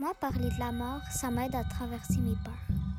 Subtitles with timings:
[0.00, 2.54] Moi, parler de la mort, ça m'aide à traverser mes peurs.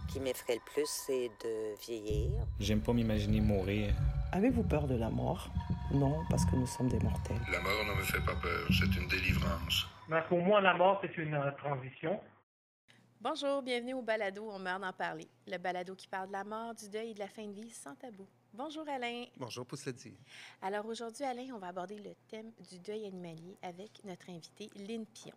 [0.08, 2.30] Ce qui m'effraie le plus, c'est de vieillir.
[2.60, 3.92] J'aime pas m'imaginer mourir.
[4.31, 5.49] Avez-vous peur de la mort?
[5.91, 7.41] Non, parce que nous sommes des mortels.
[7.51, 9.87] La mort ne me fait pas peur, c'est une délivrance.
[10.09, 12.21] Mais pour moi, la mort, c'est une euh, transition.
[13.20, 15.27] Bonjour, bienvenue au balado On meurt d'en parler.
[15.47, 17.71] Le balado qui parle de la mort, du deuil et de la fin de vie
[17.71, 18.27] sans tabou.
[18.54, 19.25] Bonjour Alain.
[19.38, 20.15] Bonjour Poussedi.
[20.61, 25.07] Alors aujourd'hui, Alain, on va aborder le thème du deuil animalier avec notre invitée Lynn
[25.07, 25.33] Pion.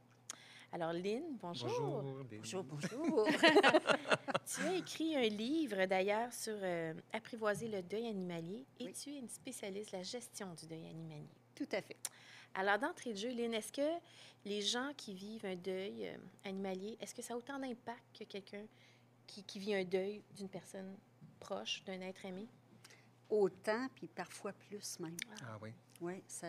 [0.72, 1.68] Alors Lynn, bonjour.
[1.68, 2.02] Bonjour.
[2.02, 2.26] Lynn.
[2.38, 3.28] Bonjour, bonjour.
[4.46, 8.92] tu as écrit un livre d'ailleurs sur euh, apprivoiser le deuil animalier et Oui.
[8.92, 11.29] tu es une spécialiste de la gestion du deuil animalier.
[11.54, 11.96] Tout à fait.
[12.56, 14.00] Alors, d'entrée de jeu, Lynn, est-ce que
[14.44, 18.25] les gens qui vivent un deuil euh, animalier, est-ce que ça a autant d'impact que
[18.25, 18.64] quelqu'un
[19.26, 20.96] qui, qui vit un deuil d'une personne
[21.40, 22.46] proche, d'un être aimé?
[23.31, 25.17] Autant, puis parfois plus même.
[25.42, 25.70] Ah oui.
[26.00, 26.46] Oui, ça,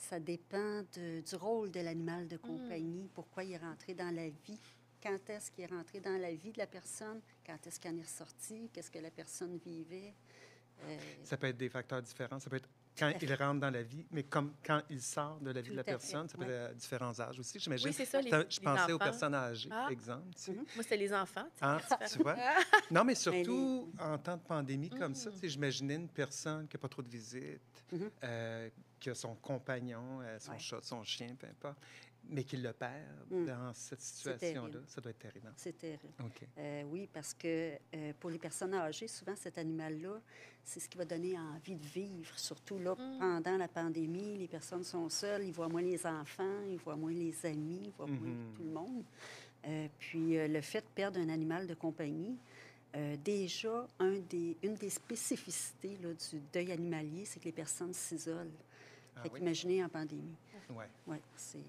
[0.00, 4.28] ça dépend de- du rôle de l'animal de compagnie, pourquoi il est rentré dans la
[4.28, 4.58] vie,
[5.02, 7.98] quand est-ce qu'il est rentré dans la vie de la personne, quand est-ce qu'il en
[7.98, 10.14] est ressorti, qu'est-ce que la personne vivait?
[10.84, 12.40] Euh, Ça peut être des facteurs différents.
[12.40, 15.50] Ça peut être quand il rentre dans la vie, mais comme quand il sort de
[15.50, 16.50] la vie Tout de la fait, personne, ça peut ouais.
[16.50, 17.88] être à différents âges aussi, j'imagine.
[17.88, 19.88] Oui, c'est ça, les- Je les pensais aux personnes âgées, Ah.
[19.90, 20.34] exemple.
[20.34, 20.52] tu sais.
[20.52, 20.64] Mhm.
[20.74, 21.46] Moi, c'était les enfants.
[21.56, 21.64] tu
[22.08, 22.36] c'est tu vois?
[22.90, 25.14] Non, mais surtout les- en temps de pandémie comme Mhm.
[25.14, 27.60] ça, tu sais, j'imaginais une personne qui n'a pas trop de visites,
[27.92, 28.10] Mhm.
[28.24, 30.58] euh, qui a son compagnon, euh, son Ouais.
[30.58, 31.78] chat, son chien, peu importe,
[32.28, 33.46] mais qui le perd Mm.
[33.46, 34.60] dans cette situation-là.
[34.70, 34.84] terrible.
[34.86, 35.52] Ça doit être terrible.
[35.56, 36.12] C'est terrible.
[36.22, 36.42] OK.
[36.58, 40.20] Euh, oui, parce que euh, pour les personnes âgées, souvent cet animal-là,
[40.62, 42.38] c'est ce qui va donner envie de vivre.
[42.38, 43.18] Surtout là, Mm.
[43.18, 47.12] pendant la pandémie, les personnes sont seules, ils voient moins les enfants, ils voient moins
[47.12, 48.54] les amis, ils voient moins Mhm.
[48.54, 49.04] tout le monde.
[49.66, 52.36] Euh, puis euh, le fait de perdre un animal de compagnie,
[52.96, 57.92] euh, déjà, un des, une des spécificités là, du deuil animalier, c'est que les personnes
[57.94, 58.50] s'isolent.
[59.16, 59.38] Ah fait oui?
[59.40, 60.36] qu'imaginez en pandémie.
[60.70, 60.86] Ouais.
[61.06, 61.62] Oui, c'est euh,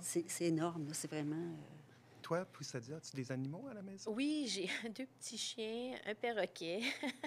[0.00, 1.36] c'est- c'est énorme, là, c'est vraiment...
[1.36, 4.10] euh, Toi, Poussadia, as-tu des animaux à la maison?
[4.14, 6.80] Oui, j'ai deux petits chiens, un perroquet,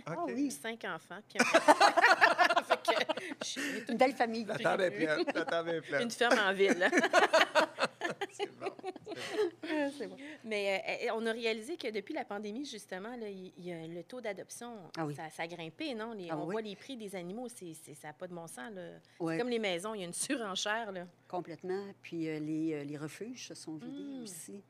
[0.05, 0.49] Ah oui.
[0.51, 1.43] cinq enfants, puis un...
[2.63, 4.45] fait que je suis toute Une belle famille.
[4.45, 6.01] La table est pleine.
[6.01, 6.89] une ferme en ville.
[8.37, 8.71] C'est bon.
[9.97, 10.15] c'est bon.
[10.43, 13.87] Mais euh, on a réalisé que depuis la pandémie, justement, là, il il y a
[13.87, 15.15] le taux d'adoption, Ah oui.
[15.15, 16.11] ça, ça a grimpé, non?
[16.13, 16.51] Les- Ah on oui.
[16.53, 18.71] voit les prix des animaux, c'est, ça n'a pas de bon sens.
[18.73, 18.91] Là.
[19.19, 19.33] Ouais.
[19.35, 20.91] C'est comme les maisons, il y a une surenchère.
[20.91, 21.07] Là.
[21.27, 21.85] Complètement.
[22.01, 24.23] Puis euh, les, euh, les refuges se sont vidés Mm.
[24.23, 24.63] aussi.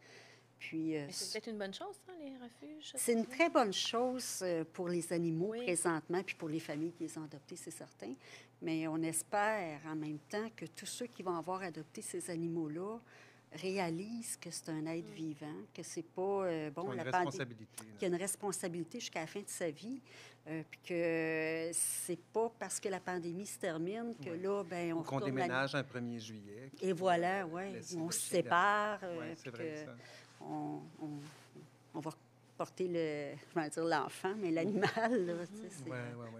[0.59, 2.93] Puis euh, c'est peut-être une bonne chose, ça, les refuges?
[2.95, 4.43] c'est une très bonne chose
[4.73, 5.63] pour les animaux Oui.
[5.63, 8.13] présentement, puis pour les familles qui les ont adoptés, c'est certain.
[8.61, 12.99] Mais on espère en même temps que tous ceux qui vont avoir adopté ces animaux-là
[13.55, 17.65] réalisent que c'est un être vivant, que c'est pas euh, bon la pandé- responsabilité.
[17.79, 17.83] là.
[17.97, 20.01] qu'il y a une responsabilité jusqu'à la fin de sa vie,
[20.47, 25.03] euh, puis que c'est pas parce que la pandémie se termine que là, ben on
[25.19, 26.69] la- déménage un 1er juillet.
[26.81, 29.95] Et voilà, ouais, on se sépare, euh, vrai, ça.
[30.41, 31.19] on, on-
[31.95, 32.11] on va
[32.57, 35.45] porter le, je vais dire l'enfant, mais l'animal.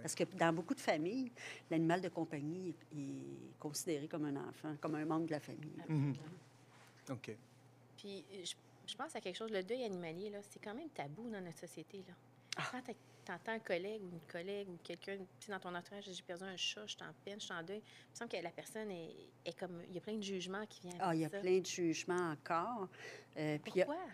[0.00, 1.30] Parce que dans beaucoup de familles,
[1.70, 5.72] l'animal de compagnie est, considéré comme un enfant, comme un membre de la famille.
[5.88, 6.14] Mhm.
[7.10, 7.30] OK.
[7.96, 8.54] Puis je,
[8.86, 11.58] je pense à quelque chose, le deuil animalier, là, c'est quand même tabou dans notre
[11.58, 11.98] société.
[12.06, 12.14] Là.
[12.58, 12.62] Ah.
[12.72, 16.22] Quand tu entends un collègue ou une collègue ou quelqu'un, tu dans ton entourage, j'ai
[16.22, 18.36] perdu un chat, je suis en peine, je suis en deuil, il me semble que
[18.36, 19.14] la personne est,
[19.44, 19.82] est comme.
[19.88, 21.40] Il y a plein de jugements qui viennent Ah, il y a ça.
[21.40, 22.88] plein de jugements encore.
[23.36, 24.04] Euh, puis il y a- Pourquoi?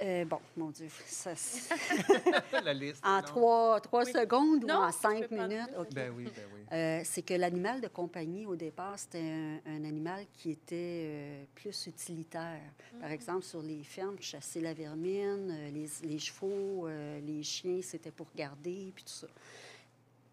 [0.00, 1.74] Euh, bon, mon Dieu, ça, c'est-
[2.64, 3.04] La liste.
[3.04, 3.22] en non?
[3.22, 4.12] trois, trois Oui.
[4.12, 5.66] secondes Non, ou en cinq minutes?
[5.68, 5.76] plus.
[5.78, 5.94] OK.
[5.94, 6.60] Ben oui, ben oui.
[6.72, 11.44] Euh, c'est que l'animal de compagnie, au départ, c'était un, un animal qui était euh,
[11.54, 12.60] plus utilitaire.
[13.00, 17.80] Par exemple, sur les fermes, chasser la vermine, euh, les, les chevaux, euh, les chiens,
[17.82, 19.26] c'était pour garder, puis tout ça.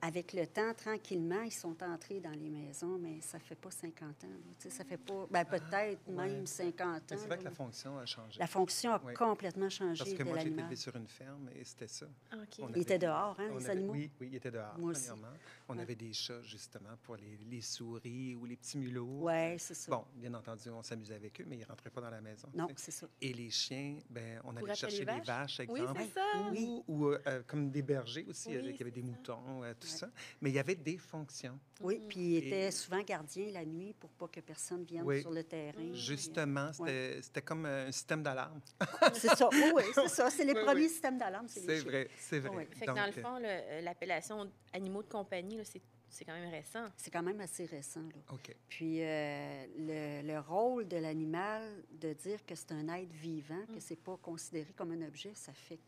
[0.02, 4.24] Avec le temps, tranquillement, ils sont entrés dans les maisons, mais ça fait pas 50
[4.24, 4.28] ans.
[4.28, 4.54] là.
[4.58, 5.28] Tu sais, ça fait pas...
[5.30, 6.16] Ben, peut-être ouais.
[6.30, 6.98] même 50 ans.
[7.12, 8.40] Mais c'est vrai que la fonction a changé.
[8.40, 9.14] La fonction a Oui.
[9.14, 12.06] complètement changé Parce que de moi, j'ai élevé sur une ferme et c'était ça.
[12.32, 12.44] Ah, OK.
[12.60, 13.92] On Ils avait- étaient dehors, hein, on les avait- animaux?
[13.94, 15.08] Oui, oui, ils étaient dehors, Moi aussi.
[15.10, 15.38] premièrement.
[15.68, 15.82] On Ouais.
[15.82, 19.06] avait des chats, justement, pour les, les souris ou les petits mulots.
[19.28, 19.92] Oui, c'est ça.
[19.92, 22.48] Bon, bien entendu, on s'amusait avec eux, mais ils ne rentraient pas dans la maison.
[22.56, 23.06] non, c'est ça.
[23.22, 25.60] Et les chiens, ben, on allait chercher les vaches?
[25.68, 26.02] Oui, exemple.
[26.06, 26.52] c'est ça.
[26.58, 29.89] Ou, ou, euh, comme des bergers aussi, Oui, il y avait des moutons, euh, tout.
[29.90, 30.10] Ça.
[30.42, 31.60] Mais il y avait des fonctions.
[31.82, 35.22] Oui, puis il Et- était souvent gardien la nuit pour pas que personne vienne Oui.
[35.22, 35.94] sur le terrain.
[35.94, 38.60] Justement, c'était c'était comme un système d'alarme.
[39.14, 40.30] C'est ça, oui, oui, c'est ça.
[40.30, 40.90] C'est les Oui, premiers oui.
[40.90, 42.56] systèmes d'alarme, c'est vrai, c'est vrai.
[42.56, 42.64] Oui.
[42.78, 46.50] Fait que dans le Donc, fond, euh, l'appellation animaux de compagnie, c'est, c'est quand même
[46.50, 46.86] récent.
[46.98, 48.08] C'est quand même assez récent, là.
[48.32, 48.56] euh, OK.
[48.68, 53.76] Puis euh, le, le rôle de l'animal de dire que c'est un être vivant, Mm.
[53.76, 55.80] que c'est pas considéré comme un objet, ça fait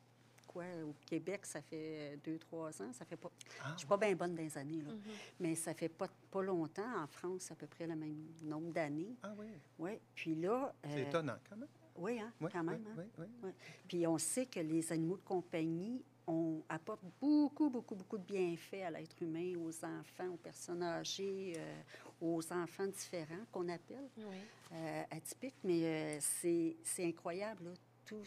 [0.51, 0.65] quoi?
[0.85, 2.91] Au Québec, ça fait deux, trois ans.
[2.93, 3.31] Ça fait pas...
[3.63, 4.91] Ah, Je suis pas bien bonne dans les années, là.
[4.91, 5.01] Mhm.
[5.39, 7.03] mais ça fait pas, pas longtemps.
[7.03, 9.15] En France, à peu près le même nombre d'années.
[9.23, 9.47] Ah oui,
[9.79, 9.91] Oui.
[10.15, 10.73] Puis là...
[10.83, 11.69] c'est euh, étonnant quand même.
[11.95, 12.83] Oui, hein, Oui, quand même.
[12.97, 13.09] oui, hein.
[13.19, 13.49] oui, oui.
[13.87, 18.83] Puis on sait que les animaux de compagnie on apportent beaucoup, beaucoup, beaucoup de bienfaits
[18.85, 21.81] à l'être humain, aux enfants, aux personnes âgées, euh,
[22.21, 24.35] aux enfants différents qu'on appelle Oui.
[24.71, 25.55] euh, atypiques.
[25.63, 27.71] Mais euh, c'est c'est incroyable, là,
[28.05, 28.23] tout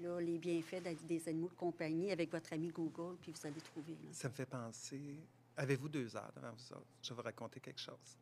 [0.00, 3.92] là, les bienfaits des animaux de compagnie avec votre ami Google, puis vous allez trouver.
[3.92, 4.08] là.
[4.12, 5.16] Ça me fait penser.
[5.56, 6.86] Avez-vous deux heures devant vous autres?
[7.02, 8.16] Je vais vous raconter quelque chose.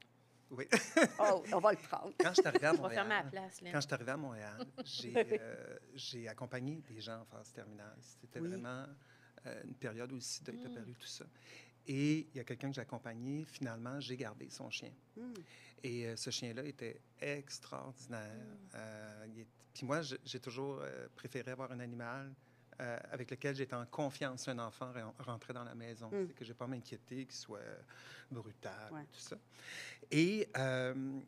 [0.50, 0.64] Oui.
[1.18, 2.12] Oh, on va le prendre.
[2.18, 6.28] Quand je suis arrivé à Montréal, place, quand je suis à Montréal, j'ai euh, j'ai
[6.28, 7.96] accompagné des gens en phase terminale.
[8.00, 8.48] C'était Oui.
[8.48, 8.86] vraiment
[9.46, 10.66] euh, une période où le sida est Mm.
[10.66, 11.24] apparu, tout ça.
[11.88, 14.90] Et il y a quelqu'un que j'ai accompagné, finalement, j'ai gardé son chien.
[15.16, 15.32] Hmm.
[15.84, 18.34] Et euh, ce chien-là était extraordinaire.
[18.34, 18.68] Mm.
[18.74, 19.45] Euh, il
[19.76, 22.32] Puis moi, j'ai toujours euh, préféré avoir un animal
[22.80, 26.08] euh, avec lequel j'étais en confiance un enfant ren- rentrait dans la maison.
[26.10, 26.28] Mm.
[26.32, 27.60] Que je n'ai pas à m'inquiéter qu'il soit
[28.30, 29.02] brutal, Ouais.
[29.12, 29.36] tout ça.
[30.10, 31.20] Et euh,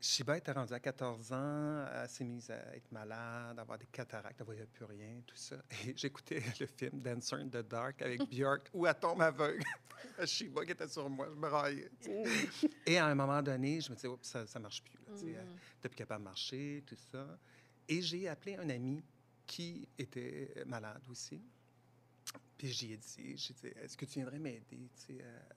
[0.00, 3.86] Shiba était rendue à 14 ans, elle s'est mise à être malade, à avoir des
[3.86, 5.56] cataractes, elle ne voyait plus rien, tout ça.
[5.84, 9.64] Et j'écoutais le film Dancer in the Dark avec Björk, où elle tombe aveugle.
[10.24, 11.90] Shiba qui était sur moi, je me raillais.
[12.86, 14.94] Et à un moment donné, je me disais, ça ne marche plus.
[15.32, 17.36] Là, elle n'était plus capable de marcher, tout ça.
[17.88, 19.02] Et j'ai appelé un ami
[19.46, 21.40] qui était malade aussi.
[22.56, 24.90] Puis j'y ai dit, j'ai dit, est-ce que tu viendrais m'aider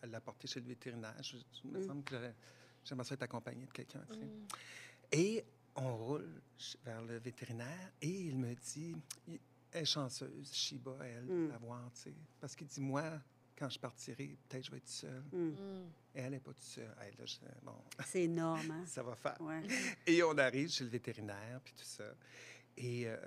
[0.01, 1.16] à, à l'apporter chez le vétérinaire?
[1.22, 1.36] Je,
[1.68, 1.88] me Mm.
[1.88, 2.16] semble que
[2.86, 4.00] j'aimerais ça être accompagné de quelqu'un.
[4.10, 4.48] Mm.
[5.12, 5.44] Et
[5.75, 6.42] on roule
[6.86, 8.95] vers le vétérinaire et il me dit,
[9.72, 11.51] elle est chanceuse, Shiba, elle, Mm.
[11.51, 11.92] à voir.
[12.39, 13.19] Parce qu'il dit, moi,
[13.62, 15.24] quand je partirai, peut-être je vais être seule.
[15.31, 15.50] Hmm.
[15.50, 15.92] Mm.
[16.16, 16.96] Et elle n'est pas toute seule.
[17.00, 18.72] Elle, là, je- bon, C'est énorme.
[18.72, 18.84] Hein?
[18.88, 19.40] ça va faire.
[19.40, 19.62] Ouais.
[20.08, 22.06] Et on arrive chez le vétérinaire, puis tout ça.
[22.75, 23.18] Et euh,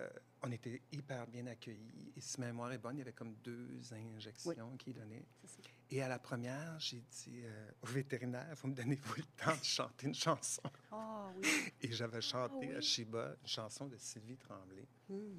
[0.43, 2.13] on était hyper bien accueillis.
[2.17, 5.25] Et si ma mémoire est bonne, il y avait comme deux injections qu'il donnait.
[5.45, 5.69] C'est ça.
[5.91, 9.65] Et à la première, j'ai dit euh, au vétérinaire, vous me donnez-vous le temps de
[9.65, 10.63] chanter une chanson?
[10.91, 11.49] Ah oui.
[11.83, 12.75] Et j'avais chanté oui.
[12.75, 14.89] à Shiba une chanson de Sylvie Tremblay.
[15.09, 15.39] Hmm.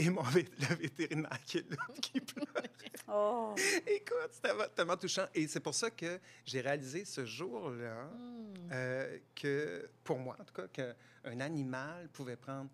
[0.00, 2.70] Et mon vé- le vétérinaire qui est là, qui pleurait.
[3.08, 3.54] Oh.
[3.86, 5.26] Écoute, c'était tellement touchant.
[5.34, 8.70] Et c'est pour ça que j'ai réalisé ce jour-là Mm.
[8.72, 12.70] euh, que, pour moi en tout cas, qu'un animal pouvait prendre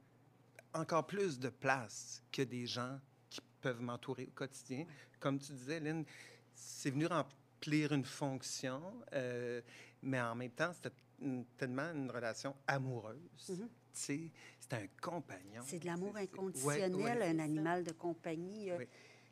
[0.74, 2.98] encore plus de place que des gens
[3.30, 4.84] qui peuvent m'entourer au quotidien.
[5.20, 6.04] Comme tu disais, Lynn,
[6.54, 8.82] c'est venu remplir une fonction,
[9.12, 9.60] euh,
[10.02, 10.94] mais en même temps, c'était
[11.56, 13.48] tellement une relation amoureuse.
[13.48, 13.56] Mhm.
[13.68, 14.30] Tu sais,
[14.68, 15.62] c'est un compagnon.
[15.66, 17.28] C'est de l'amour inconditionnel, ouais, ouais.
[17.28, 18.62] un animal de compagnie.
[18.62, 18.86] Il y a- Oui.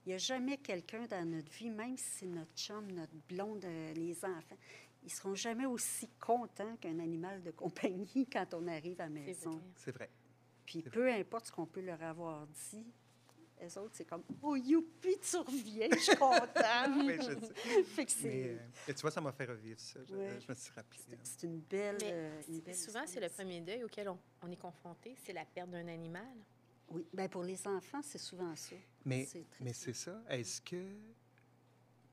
[0.05, 3.64] il n'y a jamais quelqu'un dans notre vie, même si c'est notre chum, notre blonde,
[3.64, 4.56] euh, les enfants,
[5.05, 9.61] ils seront jamais aussi contents qu'un animal de compagnie quand on arrive à la maison.
[9.76, 10.11] C'est vrai.
[10.67, 12.87] Puis peu importe ce qu'on peut leur avoir dit,
[13.62, 16.43] les autres, c'est comme «Oh, youpi, tu reviens, je suis content!
[16.97, 17.85] Oui, je sais.
[17.85, 20.00] Fait que c'est Mais, euh, et tu vois, ça m'a fait revivre ça.
[20.09, 20.38] Je, Ouais.
[20.41, 21.00] je me suis rappelé.
[21.12, 21.17] hein.
[21.23, 24.50] c'est une belle, Mais euh, une belle Souvent, c'est le premier deuil auquel on, on
[24.50, 26.26] est confronté, c'est la perte d'un animal.
[26.88, 28.76] Oui, bien pour les enfants, c'est souvent ça.
[29.05, 29.85] Mais, C'est mais ça.
[29.85, 30.23] c'est ça.
[30.29, 30.85] Est-ce que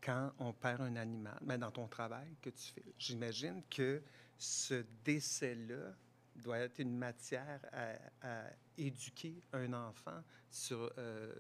[0.02, 4.02] quand on perd un animal, ben dans ton travail que tu fais, j'imagine que
[4.38, 5.94] ce décès-là
[6.40, 8.44] doit être une matière à, à
[8.78, 11.34] éduquer un enfant sur, euh,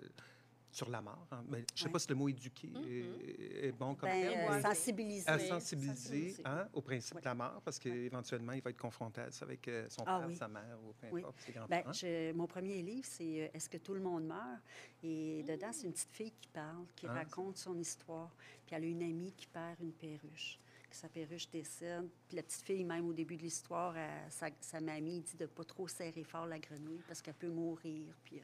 [0.71, 1.27] sur la mort.
[1.31, 1.43] hein.
[1.47, 1.91] Mais je ne sais Ouais.
[1.91, 2.85] pas si le mot éduquer Mhm.
[2.85, 4.53] est, est bon comme Ben, terme.
[4.53, 5.27] euh, sensibiliser.
[5.27, 5.95] à sensibiliser
[6.29, 6.41] sensibiliser.
[6.45, 9.67] hein, au principe de la mort, parce qu'éventuellement, il va être confronté à ça avec
[9.67, 10.35] euh, son Ah père, oui.
[10.35, 11.21] sa mère ou peu Oui.
[11.21, 11.93] importe, ses Ben, grands-parents.
[11.93, 14.61] je- mon premier livre, c'est euh, Est-ce que tout le monde meurt?
[15.01, 18.35] Et dedans, c'est une petite fille qui parle, qui Ah, raconte son histoire.
[18.67, 22.07] Puis elle a une amie qui perd une perruche, que sa perruche décède.
[22.27, 23.95] Puis la petite fille, même au début de l'histoire,
[24.29, 28.13] sa, sa mamie dit de pas trop serrer fort la grenouille parce qu'elle peut mourir.
[28.23, 28.43] Puis, euh,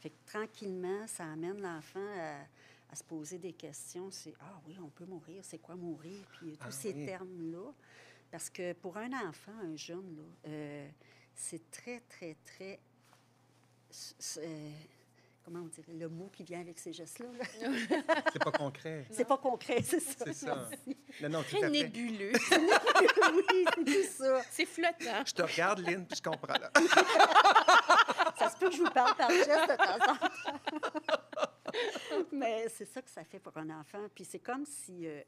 [0.00, 2.40] fait que tranquillement, ça amène l'enfant à,
[2.90, 4.10] à se poser des questions.
[4.10, 6.24] C'est Ah oui, on peut mourir, c'est quoi mourir?
[6.38, 7.06] Puis euh, tous Ah ces oui.
[7.06, 7.72] termes-là.
[8.30, 10.88] Parce que pour un enfant, un jeune, là, euh,
[11.34, 12.80] c'est très, très, très.
[15.44, 17.26] Comment on dirait le mot qui vient avec ces gestes-là?
[17.38, 17.44] là.
[18.32, 19.04] C'est pas concret.
[19.10, 20.24] c'est pas concret, c'est ça.
[20.24, 20.68] C'est ça.
[21.22, 21.70] Non, non, tout Très à fait.
[21.70, 22.32] nébuleux.
[22.52, 24.42] oui, c'est tout ça.
[24.50, 25.22] c'est flottant.
[25.26, 26.54] Je te regarde, Lynn, puis je comprends.
[26.58, 26.70] Là.
[28.38, 30.30] Ça se peut que je vous parle par geste de temps en temps.
[32.32, 34.06] Mais c'est ça que ça fait pour un enfant.
[34.14, 35.20] Puis c'est comme si, euh,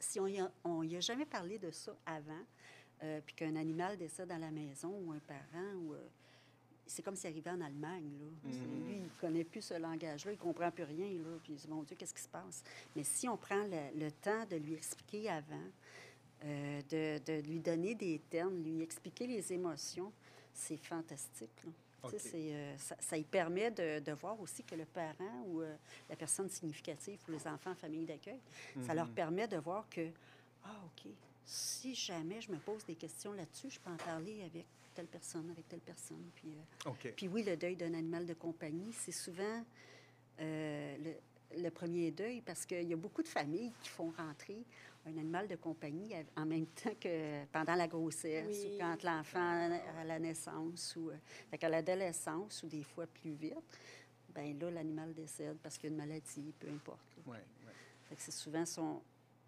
[0.00, 2.44] si on y a, on y a jamais parlé de ça avant,
[3.02, 6.08] euh, puis qu'un animal décède à la maison ou un parent, ou, euh,
[6.86, 8.10] c'est comme s'il arrivait en Allemagne.
[8.18, 8.50] Là.
[8.50, 8.84] Mhm.
[8.86, 11.08] Lui, il ne connaît plus ce langage-là, il ne comprend plus rien.
[11.18, 12.62] Là, puis il dit, mon Dieu, qu'est-ce qui se passe?
[12.94, 15.64] Mais si on prend le, le temps de lui expliquer avant,
[16.44, 20.12] euh, de, de lui donner des termes, lui expliquer les émotions,
[20.52, 21.50] c'est fantastique.
[21.64, 21.70] là.
[22.34, 25.74] Euh, ça, ça y permet de, de voir aussi que le parent ou euh,
[26.08, 28.38] la personne significative pour les enfants en famille d'accueil,
[28.86, 29.14] ça leur Mhm.
[29.14, 30.08] permet de voir que,
[30.64, 31.10] ah, OK,
[31.44, 34.66] si jamais je me pose des questions là-dessus, je peux en parler avec
[34.96, 36.24] telle personne, avec telle personne.
[36.34, 36.48] Puis,
[36.86, 39.62] euh, puis oui, le deuil d'un animal de compagnie, c'est souvent
[40.40, 40.96] euh,
[41.52, 44.64] le, le premier deuil parce qu'il y a beaucoup de familles qui font rentrer
[45.06, 48.74] un animal de compagnie à- en même temps que pendant la grossesse Oui.
[48.74, 53.54] ou quand l'enfant à la naissance ou euh, qu'à l'adolescence ou des fois plus vite,
[54.34, 57.16] ben là, l'animal décède parce qu'il y a une maladie, peu importe.
[57.26, 57.36] Ouais,
[57.66, 58.16] ouais.
[58.18, 59.00] C'est souvent son,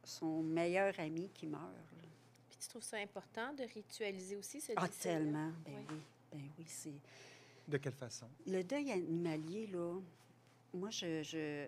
[0.04, 1.62] son meilleur ami qui meurt.
[1.72, 1.80] là.
[2.58, 5.14] Puis tu trouves ça important de ritualiser aussi ce Ah, décès-là?
[5.18, 5.52] tellement!
[5.64, 5.84] Ben Oui.
[5.90, 6.00] oui,
[6.32, 6.92] ben oui, c'est...
[7.68, 8.26] De quelle façon?
[8.46, 9.94] Le deuil animalier, là,
[10.74, 11.66] moi, je, je,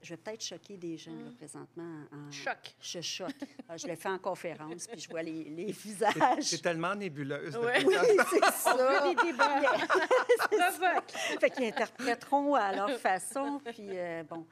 [0.00, 1.34] je vais peut-être choquer des gens, là, Mm.
[1.34, 2.04] présentement.
[2.12, 2.30] En...
[2.30, 2.74] Choc.
[2.80, 3.34] Je choque.
[3.68, 6.14] Ah, je le fais en conférence, puis je vois les, les visages.
[6.42, 7.56] C'est tellement nébuleuse.
[7.56, 7.84] Ouais.
[7.84, 7.94] Oui,
[8.30, 9.02] c'est On ça.
[9.04, 9.60] veut des débats.
[10.50, 11.10] Provoque.
[11.40, 13.60] fait qu'ils interpréteront à leur façon.
[13.64, 14.46] Puis, euh, bon,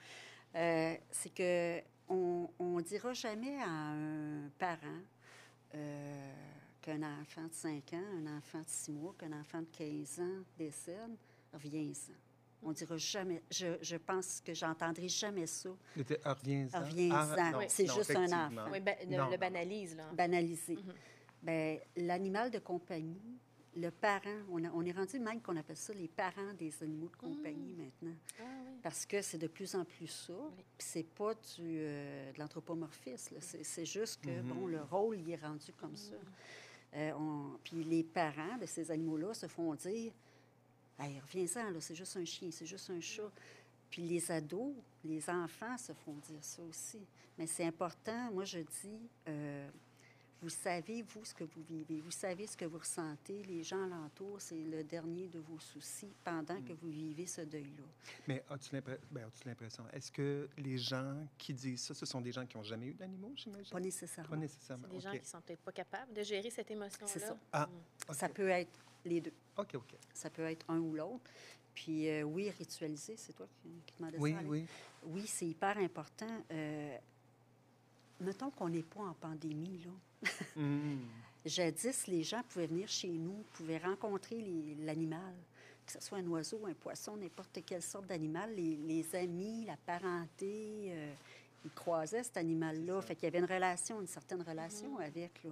[0.55, 5.00] euh, c'est que on, on dira jamais à un parent
[5.75, 6.33] euh,
[6.81, 10.43] qu'un enfant de 5 ans, un enfant de 6 mois, qu'un enfant de 15 ans
[10.57, 11.17] décède,
[11.53, 12.13] reviens-en.
[12.63, 16.81] On dira jamais, je, je pense que j'entendrai jamais ça C'était- ah, Reviens-en.
[16.81, 17.35] Reviens-en.
[17.39, 18.71] Ah, C'est non, juste un enfant.
[18.73, 20.11] Oui, ben, le, Non, le banalise, là.
[20.13, 20.75] banalisé.
[20.75, 20.93] Mhm.
[21.43, 23.39] Ben, l'animal de compagnie,
[23.78, 27.08] le parent, on, a- on est rendu même qu'on appelle ça les parents des animaux
[27.08, 28.14] de compagnie maintenant.
[28.40, 28.78] Ah oui.
[28.82, 30.35] Parce que c'est de plus en plus ça.
[30.76, 33.37] Puis c'est pas du, euh, de l'anthropomorphisme.
[33.40, 36.14] C'est, juste que, bon, le rôle, il est rendu comme ça.
[36.94, 40.12] Euh, on- puis les parents de ces animaux-là se font dire
[40.99, 43.30] Hey, reviens-en, là, c'est juste un chien, c'est juste un chat.
[43.90, 47.00] Puis les ados, les enfants se font dire ça aussi.
[47.38, 49.70] Mais c'est important, moi je dis, euh,
[50.40, 53.83] vous savez, vous, ce que vous vivez, vous savez ce que vous ressentez, les gens
[53.85, 57.85] alentour, c'est le dernier de vos soucis pendant que vous vivez ce deuil-là.
[58.28, 58.71] Mais as-tu
[59.11, 62.57] ben, as-tu l'impression, est-ce que les gens qui disent ça, ce sont des gens qui
[62.57, 63.73] n'ont jamais eu d'animaux, j'imagine?
[63.73, 64.30] Pas nécessairement.
[64.30, 64.87] Pas nécessairement.
[64.90, 67.12] C'est des gens qui sont peut-être pas capables de gérer cette émotion-là.
[67.12, 67.37] C'est ça.
[67.52, 68.11] Ah, Mm.
[68.11, 68.14] OK.
[68.16, 69.33] Ça peut être les deux.
[69.57, 69.95] OK, OK.
[70.14, 71.30] Ça peut être un ou l'autre.
[71.75, 74.38] Puis euh, oui, ritualiser, c'est toi qui, qui demandais Oui, ça.
[74.38, 74.50] Alex?
[74.50, 74.66] oui.
[75.04, 76.26] Oui, c'est hyper important.
[76.50, 76.97] Euh,
[78.21, 80.31] mettons qu'on n'est pas en pandémie, là.
[80.57, 80.99] Mm.
[81.47, 84.45] Jadis, les gens pouvaient venir chez nous, pouvaient rencontrer
[84.81, 85.35] l'animal,
[85.87, 88.55] que ce soit un oiseau, un poisson, n'importe quelle sorte d'animal.
[88.55, 91.13] Les, les amis, la parenté, euh,
[91.65, 93.01] ils croisaient cet animal-là.
[93.01, 95.43] Fait qu'il y avait une relation, une certaine relation avec.
[95.45, 95.51] Là.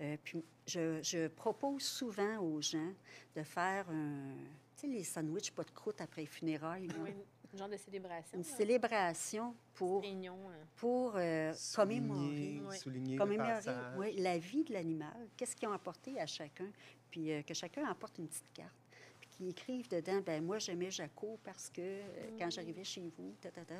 [0.00, 2.92] Euh, puis je, je propose souvent aux gens
[3.34, 4.34] de faire un,
[4.76, 6.88] tu sais, les sandwichs pas de croûte après les funérailles.
[6.88, 6.94] là.
[7.02, 7.10] Oui,
[7.56, 8.38] un genre de célébration.
[8.38, 8.56] Une là.
[8.56, 10.38] célébration pour, Réunion.
[10.50, 12.20] euh, pour euh, commémorer.
[12.26, 13.60] Souligner, souligner Commémorer
[13.96, 16.68] oui, la vie de l'animal, qu'est-ce qu'ils ont apporté à chacun,
[17.10, 18.74] puis euh, que chacun apporte une petite carte,
[19.20, 23.34] puis qu'ils écrivent dedans, ben moi j'aimais Jaco parce que euh, quand j'arrivais chez vous,
[23.40, 23.74] ta, ta, ta.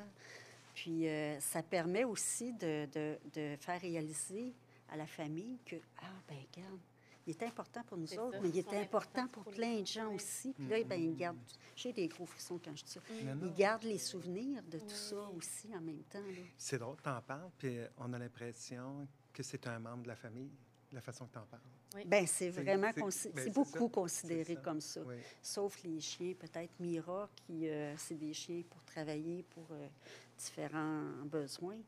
[0.75, 4.53] Puis euh, ça permet aussi de, de- de faire réaliser
[4.91, 6.81] à la famille que, ah ben regarde,
[7.27, 10.09] il est important pour nous autres, ça, mais il est important pour plein de gens
[10.09, 10.15] oui.
[10.17, 10.53] aussi.
[10.53, 11.39] Puis là, ben, ils gardent,
[11.75, 13.01] j'ai des gros frissons quand je dis ça.
[13.25, 13.39] Non.
[13.47, 14.93] Ils gardent les souvenirs de tout Oui.
[14.95, 16.23] ça aussi en même temps.
[16.57, 20.17] C'est drôle, t'en parles, puis euh, on a l'impression que c'est un membre de la
[20.17, 20.51] famille,
[20.93, 21.63] la façon que t'en parles.
[22.07, 24.61] Ben, c'est C'est- vraiment, c'est- consi- ben, beaucoup ça, considéré ça.
[24.61, 25.01] comme ça.
[25.03, 25.17] Oui.
[25.43, 29.89] Sauf les chiens, peut-être Mira, qui, euh, c'est des chiens pour travailler pour euh,
[30.37, 31.79] différents besoins.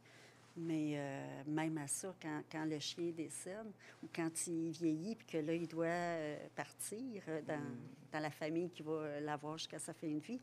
[0.61, 3.67] Mais euh, même à ça, quand, quand le chien décède
[4.03, 7.79] ou quand il vieillit puis que là, il doit euh, partir euh, dans, Mm.
[8.13, 10.41] dans la famille qui va l'avoir jusqu'à sa fin de vie,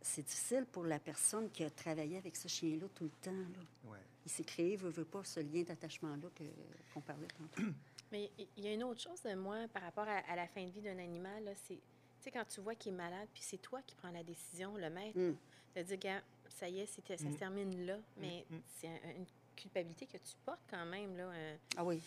[0.00, 3.32] c'est difficile pour la personne qui a travaillé avec ce chien-là tout le temps.
[3.32, 3.90] là.
[3.90, 3.98] Ouais.
[4.26, 6.44] Il s'est créé, veut, veut pas, ce lien d'attachement-là que-
[6.92, 7.62] qu'on parlait tantôt.
[8.12, 10.64] Mais il y a une autre chose de moi par rapport à, à la fin
[10.64, 11.80] de vie d'un animal, là, c'est, tu
[12.20, 14.88] sais, quand tu vois qu'il est malade, puis c'est toi qui prends la décision, le
[14.88, 15.34] maître, Mm.
[15.76, 16.22] de dire,
[16.54, 17.32] ça y est, c'était- ça Mm.
[17.32, 18.54] se termine là, mais mm.
[18.78, 21.28] c'est un- une culpabilité que tu portes quand même, là.
[21.30, 22.00] un- Ah oui.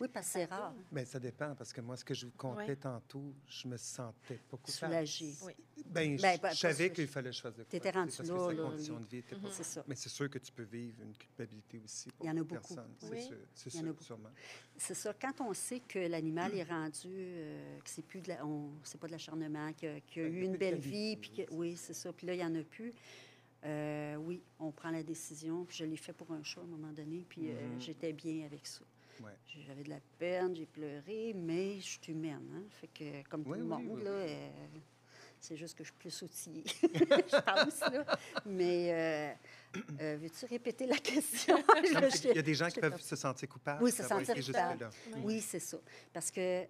[0.00, 0.74] Oui, parce que c'est rare.
[0.90, 2.76] Ben, ça dépend, parce que moi, ce que je vous contais Ouais.
[2.76, 4.72] tantôt, je me sentais pas coupable.
[4.72, 5.34] Soulagé.
[5.42, 5.52] Oui.
[5.86, 7.64] Ben, je, Ben, ben, je savais pas- qu'il fallait choisir quoi.
[7.66, 9.46] T'étais tu sais, rendu parce là, que sa là, condition de vie était pas...
[9.46, 9.52] Mhm.
[9.52, 9.84] C'est ça.
[9.86, 12.40] Mais c'est sûr que tu peux vivre une culpabilité aussi pour Il y en a
[12.42, 12.54] beaucoup.
[12.54, 12.94] personnes.
[12.98, 13.22] C'est Oui.
[13.22, 14.04] sûr, c'est Il y en a sûr, beaucoup.
[14.04, 14.30] sûrement.
[14.76, 15.14] C'est ça.
[15.14, 18.98] Quand on sait que l'animal est rendu, euh, que c'est plus de la, on, c'est
[19.00, 21.76] pas de l'acharnement, qu'il a, Ben, a eu une de belle vie, puis que, oui,
[21.76, 22.12] c'est ça.
[22.12, 22.92] Puis là, il y en a plus.
[23.64, 25.64] Euh, oui, on prend la décision.
[25.64, 27.80] Puis je l'ai fait pour un chat à un moment donné, puis euh, Mhm.
[27.80, 28.82] j'étais bien avec ça.
[29.22, 29.30] Ouais.
[29.66, 32.62] J'avais de la peine, j'ai pleuré, mais je suis humaine, hein?
[32.80, 34.26] Fait que comme tout le oui, monde, oui, là, oui.
[34.28, 34.50] euh,
[35.38, 37.80] C'est juste que je suis plus outillée, je pense.
[37.92, 38.04] Là.
[38.44, 39.36] Mais
[40.00, 41.56] euh, veux-tu répéter la question?
[41.84, 43.82] Je- Il y a des gens qui peuvent pas- se sentir coupables.
[43.82, 44.90] Oui, se sentir été coupable.
[44.90, 45.18] jusque-là.
[45.24, 45.78] Oui, c'est ça.
[46.12, 46.64] Parce que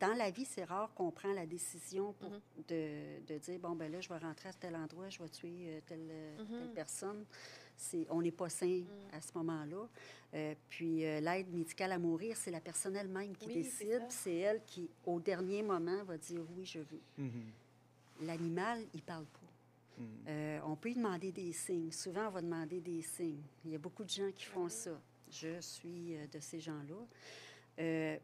[0.00, 2.40] dans la vie, c'est rare qu'on prend la décision pour Mhm.
[2.68, 5.54] de, de dire bon, ben là, je vais rentrer à tel endroit, je vais tuer
[5.68, 6.74] euh, telle, euh, telle Mhm.
[6.74, 7.24] personne.
[7.76, 8.86] C'est, on n'est pas sain Mm.
[9.16, 9.88] à ce moment-là.
[10.34, 14.02] Euh, puis euh, l'aide médicale à mourir, c'est la personne elle-même qui Oui, décide.
[14.08, 17.00] C'est elle qui, au dernier moment, va dire oui, je veux.
[17.18, 17.44] Mhm.
[18.22, 19.40] L'animal, il parle pas.
[19.98, 20.06] Mhm.
[20.28, 21.92] Euh, on peut lui demander des signes.
[21.92, 23.42] Souvent, on va demander des signes.
[23.64, 24.98] Il y a beaucoup de gens qui font ça.
[25.30, 27.06] Je suis euh, de ces gens-là.
[27.80, 28.16] Euh,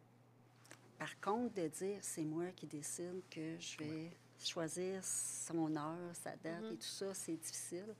[0.98, 6.36] par contre, de dire c'est moi qui décide que je vais choisir son heure, sa
[6.36, 6.72] date Mhm.
[6.72, 7.94] et tout ça, c'est difficile.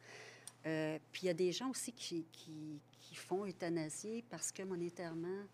[0.67, 4.63] Euh, puis il y a des gens aussi qui, qui, qui font euthanasier parce que
[4.63, 5.45] monétairement,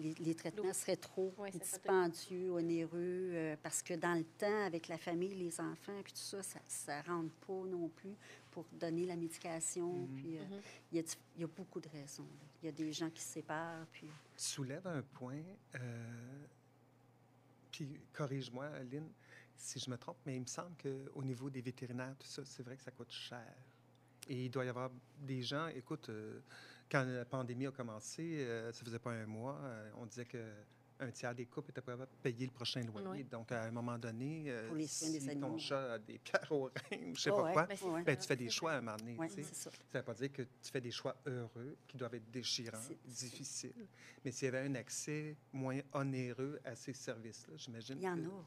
[0.00, 4.88] les, les traitements seraient trop serait dispendieux, onéreux, euh, parce que dans le temps, avec
[4.88, 8.14] la famille, les enfants, puis tout ça, ça ne rentre pas non plus
[8.50, 9.92] pour donner la médication.
[9.92, 10.14] Mhm.
[10.16, 10.60] Puis euh, Mhm.
[10.92, 12.26] il y, a, di- il y a beaucoup de raisons.
[12.62, 14.06] Il y a des gens qui se séparent, puis...
[14.36, 15.42] Tu soulèves un point,
[15.76, 16.44] euh,
[17.70, 19.08] puis corrige-moi, Lynn,
[19.56, 22.62] si je me trompe, mais il me semble qu'au niveau des vétérinaires, tout ça, c'est
[22.62, 23.54] vrai que ça coûte cher.
[24.28, 26.40] Et il doit y avoir des gens, écoute, euh,
[26.90, 30.38] quand la pandémie a commencé, euh, ça faisait pas un mois, euh, on disait que
[31.02, 33.24] un tiers des couples étaient capables de payer le prochain loyer.
[33.24, 36.18] Donc, à un moment donné, euh, Pour les soins des si ton chat a des
[36.18, 36.70] pierres au rein,
[37.08, 37.52] ou je sais Ah pas ouais.
[37.54, 38.02] quoi, Ben, Ouais.
[38.02, 39.16] ben, tu fais des choix à un moment donné.
[39.28, 39.42] Tu sais.
[39.44, 39.70] ça.
[39.94, 43.86] Ne veut pas dire que tu fais des choix heureux, qui doivent être déchirants, difficiles.
[44.22, 47.96] Mais s'il y avait un accès moins onéreux à ces services-là, j'imagine.
[47.98, 48.44] Il y en que- a.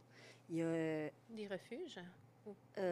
[0.50, 1.10] Il y a...
[1.36, 2.00] Des refuges?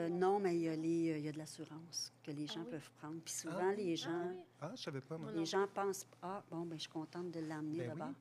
[0.10, 2.62] Non, mais il y a, les, il y a de l'assurance que les Ah gens
[2.64, 2.70] oui?
[2.72, 3.20] peuvent prendre.
[3.24, 3.84] Puis souvent, Ah oui?
[3.84, 4.30] les Ah gens...
[4.30, 4.44] oui?
[4.62, 5.32] Ah, je savais pas, moi.
[5.32, 8.14] Non, Les gens pensent, ah, bon, ben, je suis contente de l'amener Ben là-bas.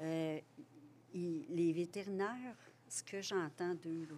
[0.00, 0.04] oui.
[0.04, 0.40] Euh,
[1.14, 2.56] les vétérinaires,
[2.88, 4.16] ce que j'entends d'eux, là,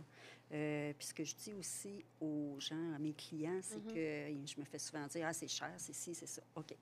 [0.53, 3.95] euh, puis ce que je dis aussi aux gens, à mes clients, c'est Mhm.
[3.95, 6.43] que je me fais souvent dire, ah, c'est cher, c'est ci, c'est ça.
[6.57, 6.75] OK.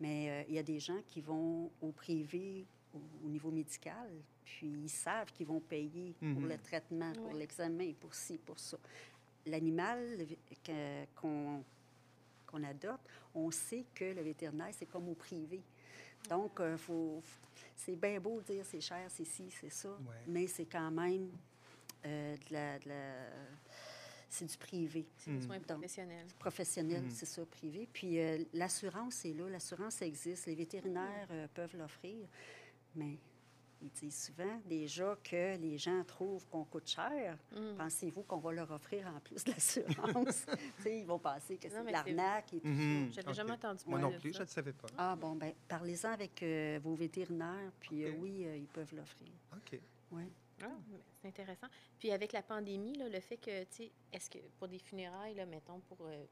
[0.00, 4.10] Mais euh, il y a des gens qui vont au privé au, au niveau médical,
[4.42, 6.48] puis ils savent qu'ils vont payer pour Mhm.
[6.48, 8.78] le traitement, pour l'examen, pour ci, pour ça.
[9.46, 10.26] L'animal
[11.16, 11.62] qu'on
[12.46, 15.62] qu'on adopte, on sait que le vétérinaire, c'est comme au privé.
[16.28, 17.22] Donc, euh, faut,
[17.76, 20.16] c'est bien beau de dire c'est cher, c'est ci, c'est ça, Ouais.
[20.26, 21.30] mais c'est quand même
[22.04, 23.28] euh, de la, de la-
[24.28, 25.06] c'est du privé.
[25.18, 26.26] C'est des soins professionnels.
[26.40, 27.10] Professionnel, Mhm.
[27.10, 27.88] c'est ça, privé.
[27.92, 32.26] Puis euh, l'assurance est là, l'assurance existe, les vétérinaires euh, peuvent l'offrir,
[32.96, 33.16] mais
[33.82, 37.38] ils disent souvent déjà que les gens trouvent qu'on coûte cher.
[37.52, 37.76] Mm.
[37.76, 40.46] Pensez-vous qu'on va leur offrir en plus de l'assurance?
[40.86, 43.12] Ils vont penser que Non, c'est de l'arnaque et tout Mhm.
[43.12, 43.34] J'avais OK.
[43.34, 44.38] jamais entendu Moi parler non de plus, ça.
[44.40, 44.88] je ne savais pas.
[44.98, 49.28] Ah bon, ben parlez-en avec euh, vos vétérinaires, puis euh, oui, euh, ils peuvent l'offrir.
[49.54, 49.80] OK.
[50.12, 50.24] Oui.
[50.62, 50.66] Ah,
[51.20, 51.68] c'est intéressant.
[51.98, 55.34] Puis avec la pandémie, là, le fait que, tu sais, est-ce que pour des funérailles,
[55.34, 56.24] là, mettons, pour, euh,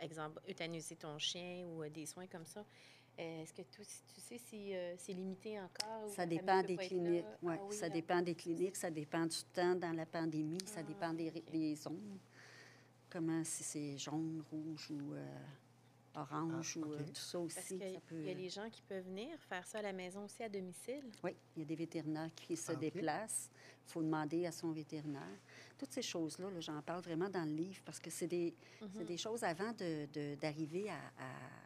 [0.00, 2.64] exemple, euthanasier ton chien ou euh, des soins comme ça, euh,
[3.18, 6.06] est-ce que tu, tu sais si euh, c'est limité encore?
[6.06, 7.24] ou Ça dépend des cliniques.
[7.42, 10.80] Ouais, Ah oui, ça dépend des cliniques, ça dépend du temps dans la pandémie, ça
[10.80, 11.50] Ah, dépend des, ok.
[11.50, 12.18] des zones.
[13.08, 15.38] Comment, si c'est jaune, rouge ou euh,
[16.16, 17.78] orange Ah, ou euh, tout ça Parce aussi.
[17.78, 20.42] ça peut, y a les gens qui peuvent venir faire ça à la maison aussi
[20.42, 21.04] à domicile.
[21.22, 23.48] Oui, il y a des vétérinaires qui se Ah, déplacent.
[23.86, 25.22] Il faut demander à son vétérinaire.
[25.78, 28.52] Toutes ces choses-là, là, j'en parle vraiment dans le livre parce que c'est des,
[28.82, 29.04] Mhm.
[29.04, 31.65] des choses avant de- de- d'arriver à, à-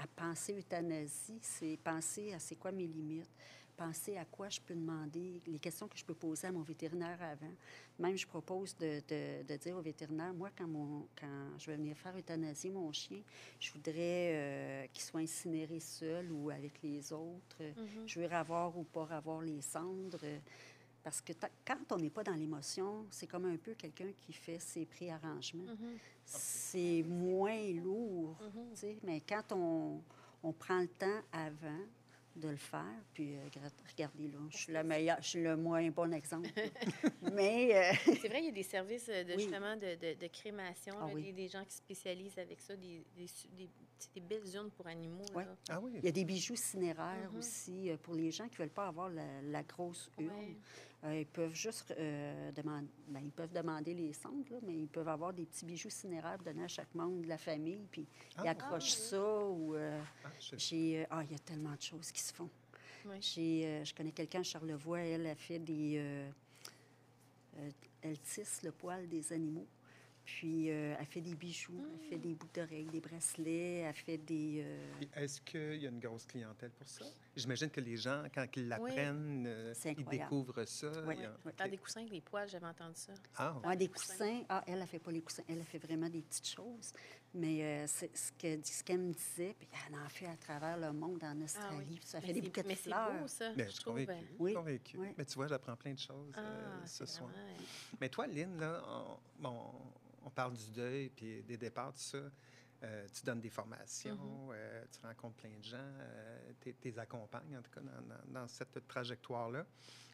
[0.00, 3.28] à penser euthanasie, c'est penser à c'est quoi mes limites,
[3.76, 7.18] penser à quoi je peux demander, les questions que je peux poser à mon vétérinaire
[7.22, 7.52] avant.
[7.98, 11.76] Même, je propose de, de- de dire au vétérinaire, moi, quand, mon, quand je vais
[11.76, 13.20] venir faire euthanasier mon chien,
[13.58, 13.94] je voudrais
[14.34, 17.60] euh, qu'il soit incinéré seul ou avec les autres.
[17.60, 18.06] Mhm.
[18.06, 20.24] Je veux avoir ou pas avoir les cendres.
[21.02, 24.32] Parce que ta- quand on n'est pas dans l'émotion, c'est comme un peu quelqu'un qui
[24.32, 25.64] fait ses préarrangements.
[25.64, 25.96] Mhm.
[26.24, 28.36] C'est moins lourd,
[28.74, 30.02] tu sais, mais quand on,
[30.42, 31.78] on prend le temps avant
[32.36, 33.40] de le faire, puis euh,
[33.90, 36.48] regardez là, je suis le meilleur, je suis le moins bon exemple.
[37.32, 39.42] mais euh, C'est vrai, il y a des services euh, de, Oui.
[39.42, 41.24] justement de, de- de crémation, Ah là, oui.
[41.24, 44.48] des, des gens qui se spécialisent avec ça, des, des, su- des, c'est des belles
[44.54, 45.24] urnes pour animaux.
[45.34, 45.44] Là.
[45.68, 45.92] Ah oui.
[45.96, 47.38] il y a des bijoux cinéraires Mhm.
[47.38, 50.54] aussi pour les gens qui ne veulent pas avoir la, la grosse urne.
[51.02, 54.88] Euh, ils peuvent juste euh, demander, ben, ils peuvent demander les cendres, là, mais ils
[54.88, 58.42] peuvent avoir des petits bijoux cinéraires donner à chaque membre de la famille, puis Ah,
[58.44, 59.06] ils accrochent oui.
[59.08, 62.34] ça ou euh, Ah, j'ai euh, ah il y a tellement de choses qui se
[62.34, 62.50] font.
[63.20, 66.30] J'ai euh, je connais quelqu'un à Charlevoix, elle a fait des euh,
[67.58, 67.70] euh,
[68.02, 69.66] elle tisse le poil des animaux.
[70.22, 74.18] Puis euh, elle fait des bijoux, elle fait des boucles d'oreilles, des bracelets, elle fait
[74.18, 77.06] des euh, Est-ce qu'il y a une grosse clientèle pour ça?
[77.40, 80.90] J'imagine que les gens, quand ils l'apprennent, euh, ils découvrent ça.
[81.06, 81.14] Oui.
[81.18, 81.52] il y a- Oui.
[81.56, 81.70] Faire OK.
[81.70, 83.12] des coussins avec des poils, j'avais entendu ça.
[83.36, 84.12] Ah, Ouais, des des coussins.
[84.14, 84.44] coussins.
[84.48, 85.42] Ah, elle, elle fait pas les coussins.
[85.48, 86.92] Elle, elle fait vraiment des petites choses.
[87.32, 90.76] Mais euh, c'est ce que- ce qu'elle me disait, puis elle en fait à travers
[90.76, 91.98] le monde en Australie.
[91.98, 93.12] puis Ça Ah Mais fait des bouquets de mais c'est fleurs.
[93.20, 93.50] beau, ça.
[93.56, 93.94] Mais je je suis trouve.
[93.94, 94.10] convaincu.
[94.12, 94.96] euh, je suis Oui, convaincu.
[94.98, 95.08] oui.
[95.16, 97.30] Mais tu vois, j'apprends plein de choses euh, Ah, ce c'est soir.
[97.30, 97.62] vraiment, euh,
[98.00, 99.72] Mais toi, Lynn, là, on, bon,
[100.24, 102.18] on parle du deuil puis des départs, tout ça.
[102.82, 104.54] Euh, tu donnes des formations, Mm-hmm.
[104.54, 108.40] euh, tu rencontres plein de gens, euh, tu les accompagnes, en tout cas, dans, dans-
[108.40, 109.66] dans cette trajectoire-là.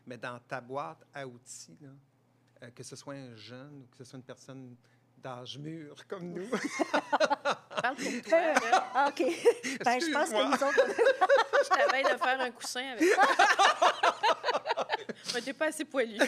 [0.07, 1.91] Mais dans ta boîte à outils, là,
[2.65, 4.77] euh, que ce soit un jeune ou que ce soit une personne
[5.19, 6.49] d'âge mûr comme nous,
[7.83, 8.41] Parle pour toi.
[8.55, 8.91] là.
[8.95, 9.19] Ah, OK.
[9.85, 10.87] ben, je pense que nous autres,
[11.63, 13.23] Je t'avais de faire un coussin avec ça.
[15.35, 16.19] Mais t'es pas assez poilu.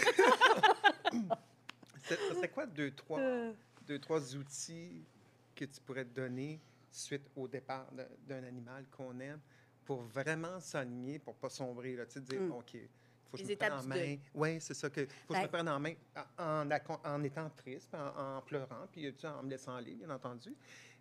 [2.05, 3.53] c'est c'est quoi deux trois, Euh.
[3.87, 5.05] deux, trois outils
[5.59, 7.91] que tu pourrais te donner suite au départ
[8.27, 9.41] d'un animal qu'on aime
[9.85, 12.53] pour vraiment s'aligner, pour pas sombrer, là, tu sais, dire, Mm.
[12.53, 12.77] OK,
[13.31, 14.17] faut que Les je me prenne en main.
[14.35, 15.95] Oui, c'est ça, que faut que je me Ben- prenne en main
[16.39, 16.71] en,
[17.05, 20.55] en, étant triste, en, en pleurant, puis en me laissant aller, bien entendu.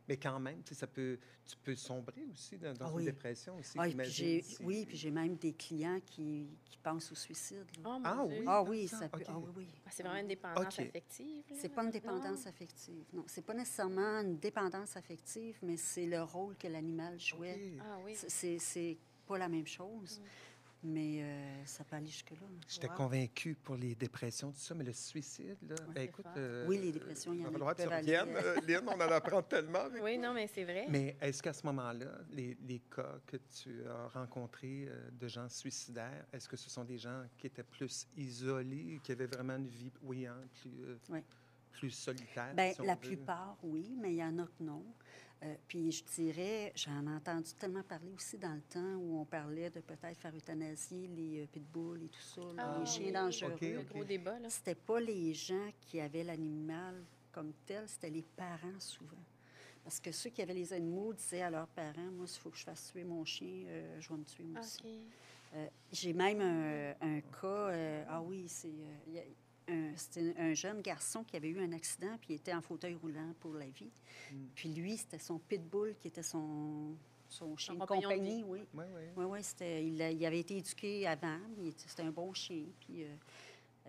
[0.08, 2.96] Mais quand même, tu sais, ça peut, tu peux sombrer aussi dans, dans Ah une
[2.96, 3.04] oui.
[3.06, 3.78] dépression aussi.
[3.78, 7.66] Ah, et puis si- oui, puis j'ai même des clients qui, qui pensent au suicide.
[7.86, 8.44] Oh, Ah oui?
[8.48, 9.24] Ah oui, ça, ça peut.
[9.28, 9.68] Ah oui.
[9.86, 10.86] Ah, C'est vraiment une dépendance OK.
[10.88, 11.44] affective.
[11.54, 11.92] C'est pas une Non?
[11.92, 13.04] dépendance affective.
[13.12, 17.74] Non, c'est pas nécessairement une dépendance affective, mais c'est le rôle que l'animal jouait.
[17.76, 17.82] OK.
[17.86, 18.16] Ah oui.
[18.16, 20.22] C'est- C'est, c'est pas la même chose,
[20.84, 22.38] mais euh, ça peut aller jusque-là.
[22.68, 22.94] J'étais Wow.
[22.96, 26.26] convaincu pour les dépressions, tout ça, mais le suicide, là, ben, écoute...
[26.38, 29.42] euh, Oui, les dépressions, il y en a qui reviennes, euh, Lynn, on en apprend
[29.42, 30.86] tellement avec Oui, non, mais c'est vrai.
[30.90, 35.50] Mais est-ce qu'à ce moment-là, les, les cas que tu as rencontrés euh, de gens
[35.50, 39.68] suicidaires, est-ce que ce sont des gens qui étaient plus isolés, qui avaient vraiment une
[39.68, 41.20] vie, oui, hein, plus, euh, Oui.
[41.72, 42.54] plus solitaire?
[42.56, 43.00] Bien, si la veut?
[43.02, 44.84] plupart, oui, mais il y en a que non.
[45.44, 49.26] Euh, puis je dirais, j'en ai entendu tellement parler aussi dans le temps où on
[49.26, 53.06] parlait de peut-être faire euthanasier les euh, pitbulls et tout ça, là, Ah les chiens
[53.06, 53.12] oui.
[53.12, 53.84] dangereux.
[53.88, 54.50] Gros débat, là.
[54.50, 56.96] C'était pas les gens qui avaient l'animal
[57.32, 59.16] comme tel, c'était les parents souvent.
[59.84, 62.58] Parce que ceux qui avaient les animaux disaient à leurs parents, moi, s'il faut que
[62.58, 65.04] je fasse tuer mon chien, euh, je vais me tuer moi aussi.
[65.54, 69.22] Euh, J'ai même un, un cas, euh, ah oui, c'est euh,
[69.68, 72.96] un, c'était un jeune garçon qui avait eu un accident, puis il était en fauteuil
[72.96, 73.92] roulant pour la vie.
[74.32, 74.36] Mm.
[74.56, 76.96] Puis lui, c'était son pitbull qui était son,
[77.30, 78.62] son chien de compagnie, oui.
[78.74, 79.02] Oui, oui.
[79.16, 82.12] Oui, oui, c'était, il, a- il avait été éduqué avant, mais il était- c'était un
[82.12, 82.64] bon chien.
[82.80, 83.16] Puis, euh,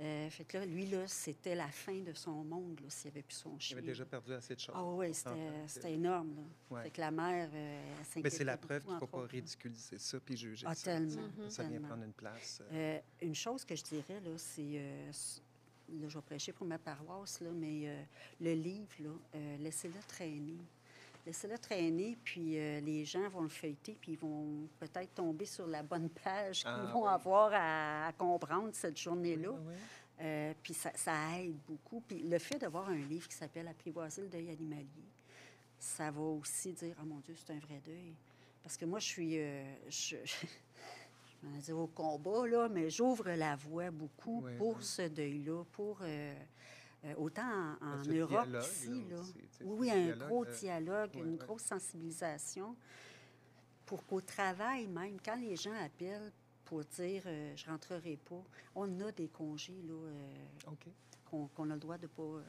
[0.00, 3.14] euh, fait que là, lui, là, c'était la fin de son monde, là, s'il n'y
[3.16, 3.76] avait plus son Il chien.
[3.78, 4.74] avait déjà perdu assez de choses.
[4.76, 6.76] Ah oui, c'était, que- c'était énorme, là.
[6.76, 6.82] Ouais.
[6.84, 9.98] Fait que la mère, euh, elle Mais c'est la preuve qu'il ne faut pas ridiculiser
[9.98, 10.92] ça puis juger Ah, ça.
[10.92, 11.28] tellement.
[11.48, 11.88] Ça vient tellement.
[11.88, 12.62] prendre une place.
[12.72, 14.80] euh, Euh, une chose que je dirais, là, c'est.
[16.00, 18.02] Là, je vais prêcher pour ma paroisse, là, mais euh,
[18.40, 20.58] le livre, euh, laissez-le traîner.
[21.26, 25.66] Laissez-le traîner, puis euh, les gens vont le feuilleter, puis ils vont peut-être tomber sur
[25.66, 27.08] la bonne page qu'ils Ah, vont oui.
[27.12, 29.50] avoir à, à comprendre cette journée-là.
[29.50, 29.74] oui,
[30.20, 30.54] oui.
[30.62, 32.00] Puis ça, ça aide beaucoup.
[32.00, 35.04] Puis le fait d'avoir un livre qui s'appelle Apprivoiser le deuil animalier,
[35.78, 38.14] ça va aussi dire Ah mon Dieu, c'est un vrai deuil.
[38.62, 39.34] Parce que moi, je suis.
[39.88, 40.16] je,
[41.72, 44.82] au combat, là, mais j'ouvre la voie beaucoup Oui, pour oui.
[44.84, 45.98] ce deuil-là, pour.
[46.02, 46.34] euh,
[47.04, 51.14] euh, autant en, en ce Europe ici, là, aussi, Oui, un dialogue, gros euh, dialogue,
[51.14, 51.36] une ouais.
[51.36, 52.74] grosse sensibilisation
[53.86, 56.32] pour qu'au travail même, quand les gens appellent
[56.64, 57.22] pour dire
[57.54, 58.42] je rentrerai pas,
[58.74, 59.94] on a des congés là,
[61.30, 62.42] qu'on qu'on a le droit de pas,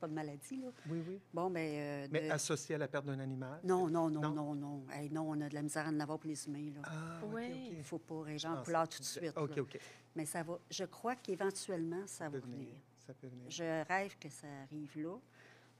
[0.00, 0.56] pas de maladie.
[0.60, 0.68] Là.
[0.88, 1.20] Oui, oui.
[1.32, 1.60] Bon, ben
[2.04, 3.60] euh, Mais de- associé à la perte d'un animal?
[3.64, 4.30] non, non, non, Non?
[4.34, 4.84] non, non.
[4.92, 6.70] Hey, non, on a de la misère à en avoir pour les humains.
[6.74, 6.80] Là.
[6.84, 7.20] Ah.
[7.24, 7.40] OK.
[7.76, 9.32] Il faut pas Je en couleur tout de suite.
[9.36, 9.62] OK, là.
[9.62, 9.78] OK.
[10.16, 10.58] Mais ça va.
[10.70, 12.58] Je crois qu'éventuellement, ça, Ça va peut venir.
[12.58, 12.74] venir.
[13.06, 13.50] Ça peut venir.
[13.50, 15.16] Je rêve que ça arrive là.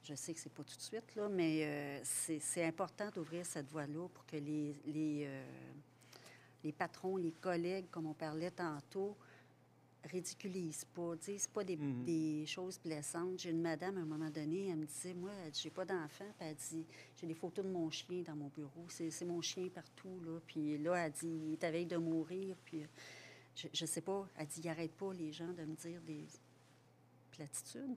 [0.03, 3.45] Je sais que c'est pas tout de suite, là, mais euh, c'est c'est important d'ouvrir
[3.45, 5.43] cette voie-là pour que les, les, euh,
[6.63, 9.17] les patrons, les collègues, comme on parlait tantôt,
[10.05, 12.05] ridiculisent pas, disent pas des, Mhm.
[12.05, 13.39] des choses blessantes.
[13.41, 16.47] J'ai une madame, à un moment donné, elle me disait, moi, j'ai pas d'enfant, puis
[16.49, 18.87] elle dit, j'ai des photos de mon chien dans mon bureau.
[18.89, 20.39] C'est c'est mon chien partout, là.
[20.47, 22.83] Puis là, elle dit, il est à veille de mourir, puis
[23.57, 26.25] je, je sais pas, elle dit, il arrête pas les gens de me dire des
[27.33, 27.97] platitudes.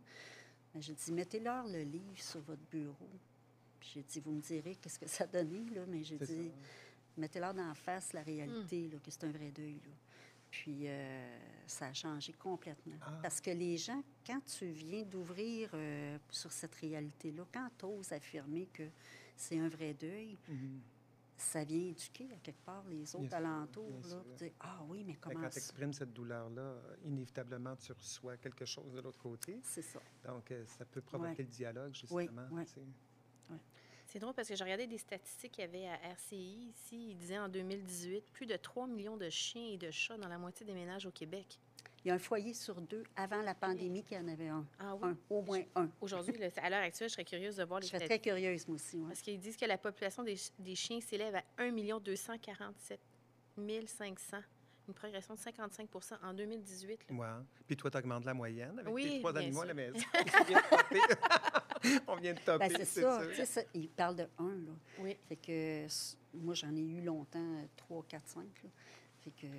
[0.73, 3.09] Mais j'ai dit, mettez-leur le livre sur votre bureau.
[3.79, 6.35] Puis j'ai dit, vous me direz qu'est-ce que ça a donné, là, mais j'ai C'est
[6.35, 6.51] dit,
[7.17, 9.75] mettez-leur d'en face la réalité, là, que c'est un vrai deuil.
[9.85, 9.91] Là.
[10.49, 11.37] Puis euh,
[11.71, 12.95] ça a changé complètement.
[13.01, 13.19] Ah.
[13.21, 18.11] Parce que les gens, quand tu viens d'ouvrir euh, sur cette réalité-là, quand tu oses
[18.11, 18.83] affirmer que
[19.35, 20.79] c'est un vrai deuil, Mhm.
[21.37, 23.87] ça vient éduquer à quelque part les autres alentours.
[23.89, 24.23] bien Là, sûr.
[24.23, 28.65] pour dire, ah oui, mais comment Quand tu exprimes cette douleur-là, inévitablement, tu reçois quelque
[28.65, 29.59] chose de l'autre côté.
[29.63, 29.99] C'est ça.
[30.25, 31.43] Donc, euh, ça peut provoquer Ouais.
[31.43, 32.47] le dialogue, justement.
[32.51, 32.65] oui.
[32.65, 32.81] tu sais.
[34.11, 37.11] C'est drôle parce que j'ai regardé des statistiques qu'il y avait à RCI ici.
[37.11, 40.37] Ils disaient en 2018 plus de 3 millions de chiens et de chats dans la
[40.37, 41.57] moitié des ménages au Québec.
[42.03, 44.65] Il y a un foyer sur deux avant la pandémie qui en avait un.
[44.79, 45.01] Ah oui?
[45.11, 45.89] Un, au moins un.
[46.01, 48.75] Aujourd'hui, à l'heure actuelle, je serais curieuse de voir les Je serais très curieuse, moi
[48.75, 48.97] aussi.
[48.97, 49.07] ouais.
[49.07, 52.99] Parce qu'ils disent que la population des, ch- des chiens s'élève à 1 247
[53.85, 54.37] 500.
[54.87, 56.99] Une progression de 55% en 2018.
[57.11, 57.15] là.
[57.15, 57.43] Ouais.
[57.67, 59.99] Puis toi, tu augmentes la moyenne avec Oui, tes trois animaux à la maison.
[62.07, 63.33] On vient de de topper, Ben, c'est ça.
[63.35, 64.71] sais, ça, Il parle de un, là.
[64.99, 65.17] Oui.
[65.27, 65.87] Fait que
[66.33, 68.47] moi, j'en ai eu longtemps, euh, trois, quatre, cinq.
[68.63, 68.69] là.
[69.23, 69.53] Fait que, tu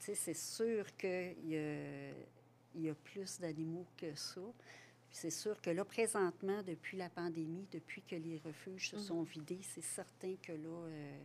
[0.00, 2.10] sais, c'est sûr qu'il y a,
[2.74, 4.40] il y a plus d'animaux que ça.
[5.10, 9.02] C'est sûr que là, présentement, depuis la pandémie, depuis que les refuges se Mhm.
[9.02, 11.18] sont vidés, c'est certain que là, euh,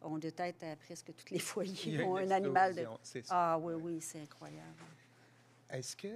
[0.00, 2.74] on doit être à presque tous les Il foyers y a ont une un animal
[2.74, 2.86] de...
[3.30, 4.82] Ah oui, oui, c'est incroyable.
[5.70, 6.08] Est-ce que,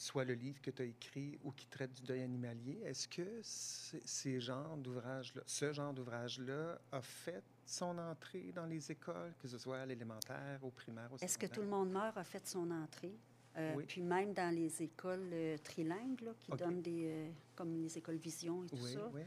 [0.00, 3.40] soit le livre que tu as écrit ou qui traite du deuil animalier, est-ce que
[3.42, 9.58] ces genres d'ouvrages-là, ce genre d'ouvrage-là a fait son entrée dans les écoles, que ce
[9.58, 12.70] soit à l'élémentaire, au primaire, au Est-ce que tout le monde meurt a fait son
[12.70, 13.14] entrée?
[13.58, 13.84] Euh, Oui.
[13.86, 17.06] Puis même dans les écoles euh, trilingues, là, qui donnent des...
[17.10, 19.22] euh, comme les écoles Vision et tout Oui, ça, oui.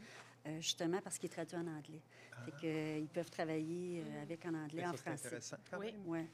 [0.46, 2.00] euh, justement parce qu'il est traduit en anglais.
[2.44, 2.60] Fait Ah.
[2.60, 5.26] que, euh, ils peuvent travailler euh, avec en anglais, Mais en ça, c'est français.
[5.28, 5.92] intéressant quand Oui.
[5.92, 6.26] même.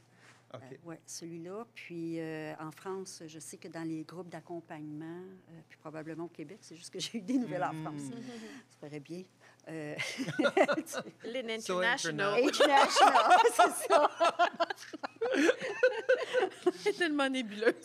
[0.52, 0.98] Oui, OK.
[1.06, 1.64] celui-là.
[1.74, 6.28] Puis euh, en France, je sais que dans les groupes d'accompagnement, euh, puis probablement au
[6.28, 8.02] Québec, c'est juste que j'ai eu des nouvelles en France.
[8.02, 8.10] Mm.
[8.80, 9.22] Ça ferait bien.
[9.68, 9.94] Euh,
[11.24, 12.42] Lynn So International.
[12.42, 14.10] International, c'est ça.
[16.76, 17.76] C'est tellement nébuleux.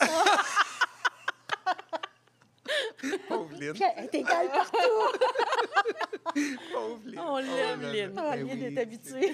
[3.27, 3.75] Pauvre Lynn.
[3.97, 4.77] Elle est égale partout.
[6.73, 7.19] Pauvre Lynn.
[7.19, 7.93] On l'aime, là.
[7.93, 8.13] Lynn.
[8.17, 9.33] Ah, Ben Lynn oui, est habituée.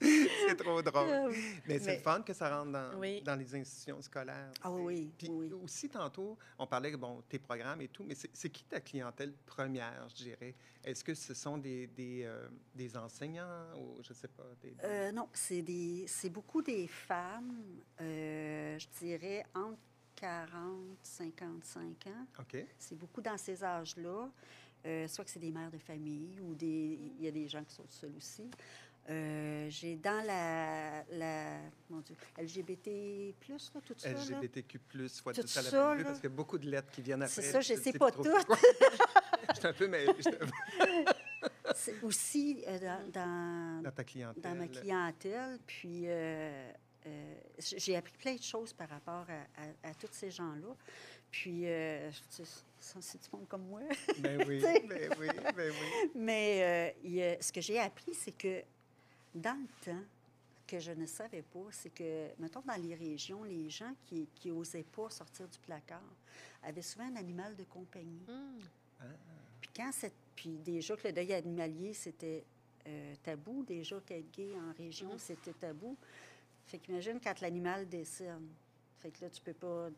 [0.48, 1.32] C'est trop drôle.
[1.68, 3.20] Mais c'est Mais- le fun que ça rentre dans, Oui.
[3.22, 4.50] dans les institutions scolaires.
[4.62, 5.52] Ah c'est- oui, Puis oui.
[5.52, 9.32] aussi, tantôt, on parlait, bon, tes programmes et tout, mais c'est c'est qui ta clientèle
[9.44, 10.54] première, je dirais?
[10.82, 14.74] Est-ce que ce sont des, des, euh, des enseignants ou, je sais pas, des...
[14.84, 15.62] Euh, non, c'est
[16.06, 17.62] c'est beaucoup des femmes,
[18.00, 19.78] euh, je dirais entre
[20.16, 22.26] 40, 55 ans.
[22.38, 22.64] OK.
[22.78, 24.30] C'est beaucoup dans ces âges-là.
[24.86, 27.62] Euh, soit que c'est des mères de famille ou des, il y a des gens
[27.62, 28.50] qui sont seuls aussi.
[29.08, 31.58] Euh, j'ai dans la, la
[31.88, 34.10] mon Dieu, LGBT+, là, tout ça.
[34.10, 34.78] LGBTQ+,
[35.22, 36.12] fois Tout ça, ça, parce là.
[36.14, 37.42] qu'il y a beaucoup de lettres qui viennent après.
[37.42, 38.28] C'est ça, je ne sais pas toutes.
[38.46, 38.56] quoi.
[39.54, 40.12] J'étais un peu mêlée.
[41.74, 44.42] C'est aussi euh, dans, dans, Dans ta clientèle.
[44.42, 45.58] dans ma clientèle.
[45.66, 46.70] Puis euh,
[47.58, 50.74] j'ai appris plein de choses par rapport à, à- à tous ces gens-là.
[51.30, 52.42] Puis, euh, tu
[52.80, 53.80] c'est du monde comme moi.
[54.18, 56.10] Ben oui, ben oui, ben oui.
[56.16, 58.62] Mais euh, il ce que j'ai appris, c'est que
[59.34, 60.02] dans le temps,
[60.66, 64.84] que je ne savais pas, c'est que, mettons, dans les régions, les gens qui n'osaient
[64.84, 66.00] pas sortir du placard
[66.62, 68.24] avaient souvent un animal de compagnie.
[68.28, 68.60] Hmm.
[69.60, 70.12] Puis quand c'est...
[70.36, 72.44] Puis déjà que le deuil animalier, c'était
[72.86, 73.62] euh, tabou.
[73.64, 75.18] Déjà qu'être gay en région, Mhm.
[75.18, 75.96] c'était tabou.
[76.66, 78.40] Fait qu'imagine quand l'animal décède.
[78.98, 79.90] Fait que là, tu peux pas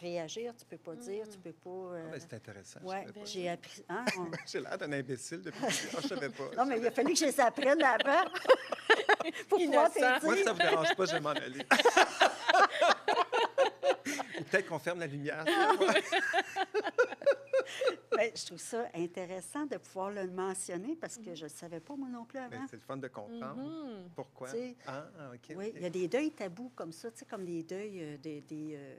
[0.00, 1.70] réagir, tu peux pas dire, tu peux pas...
[1.70, 2.80] euh, Ah, ben, c'est intéressant.
[2.82, 3.84] ouais, j'ai appris...
[3.88, 5.60] hein, on- J'ai l'air d'un imbécile depuis.
[5.62, 5.68] Ah,
[6.02, 6.50] je savais pas.
[6.56, 8.24] Non, mais il a fallu que je les apprenne avant
[9.48, 10.24] pour pouvoir te Innocent.
[10.24, 10.44] Moi, si dire.
[10.44, 11.64] ça vous dérange pas, je vais m'en aller.
[14.38, 15.44] Ou peut-être qu'on ferme la lumière.
[18.14, 21.80] Ben, je trouve ça intéressant de pouvoir le mentionner parce que je ne le savais
[21.80, 22.66] pas, moi non plus, Ben, avant.
[22.68, 23.56] c'est le fun de comprendre.
[23.56, 24.10] Mhm.
[24.14, 24.48] Pourquoi?
[24.50, 25.56] Tu sais, Ah, OK.
[25.56, 28.16] Oui, il y a des deuils tabous comme ça, tu sais, comme des deuils euh,
[28.18, 28.94] des, des, euh,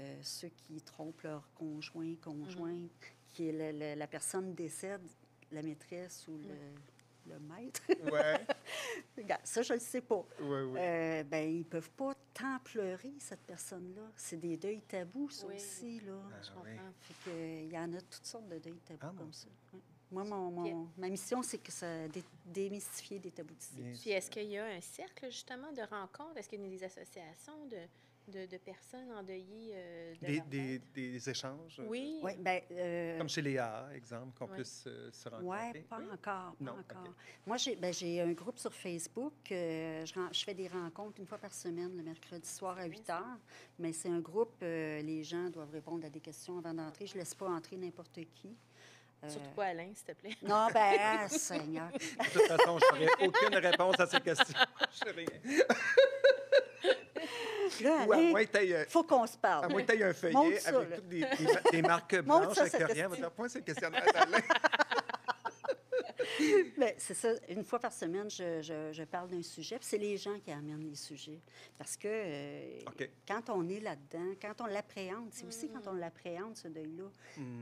[0.00, 2.90] euh, ceux qui trompent leur conjoint, conjointe,
[3.28, 5.00] qui est la, la- la personne décède,
[5.52, 7.82] la maîtresse ou le, le maître.
[8.10, 8.46] Ouais,
[9.44, 10.24] ça, je ne le sais pas.
[10.40, 10.80] ouais, ouais.
[10.80, 14.02] Euh, ben, ils ne peuvent pas tant pleurer, cette personne-là.
[14.16, 15.56] C'est des deuils tabous, ça Oui.
[15.56, 16.14] aussi, là.
[16.32, 16.64] Ah, Je comprends.
[16.70, 16.78] oui.
[17.02, 19.48] Fait que, euh, il y en a toutes sortes de deuils tabous Ah, comme ça.
[20.12, 23.74] Moi, mon, mon- ma mission, c'est que ça dé- démystifier des tabous d'ici.
[23.76, 26.36] Bien Puis est-ce qu'il y a un cercle justement de rencontres?
[26.36, 27.76] Est-ce qu'il y a des associations de,
[28.28, 31.78] de, de personnes endeuillées euh, de Des, leur des, des échanges?
[31.80, 32.20] euh, Oui.
[32.22, 34.56] Oui, ben, euh, Comme chez Léa, exemple, qu'on Ouais.
[34.56, 35.80] puisse euh, se rencontrer.
[35.88, 36.04] pas Oui?
[36.12, 36.96] encore, pas Non, OK.
[36.96, 37.14] encore.
[37.46, 39.32] Moi, j'ai ben, j'ai un groupe sur Facebook.
[39.50, 43.10] euh, je, je fais des rencontres une fois par semaine, le mercredi soir à 8
[43.10, 43.38] heures.
[43.78, 47.06] Mais c'est un groupe, euh, les gens doivent répondre à des questions avant d'entrer.
[47.06, 48.56] Je ne laisse pas entrer n'importe qui.
[49.22, 50.34] Euh, Surtout pas Alain, s'il te plaît.
[50.42, 51.90] Non, ben, ah, Seigneur.
[51.92, 51.98] De
[52.32, 54.58] toute façon, je n'aurai aucune réponse à ces questions.
[55.04, 55.10] Je
[57.82, 59.64] Là, Ou à moins que il faut qu'on se parle.
[59.64, 60.96] À moins que tu aies un feuillet Montre ça, avec là.
[60.96, 63.06] toutes des, des, ma- des marques Montre blanches ça, avec cette rien.
[63.06, 64.38] On va esti- dire, point, c'est le questionnaire d'Alain.
[66.78, 67.32] Ben, c'est ça.
[67.48, 69.78] Une fois par semaine, je, je- je parle d'un sujet.
[69.78, 71.40] Puis c'est les gens qui amènent les sujets.
[71.76, 72.78] Parce que euh,
[73.26, 77.10] quand on est là-dedans, quand on l'appréhende, c'est aussi quand on l'appréhende, ce deuil-là,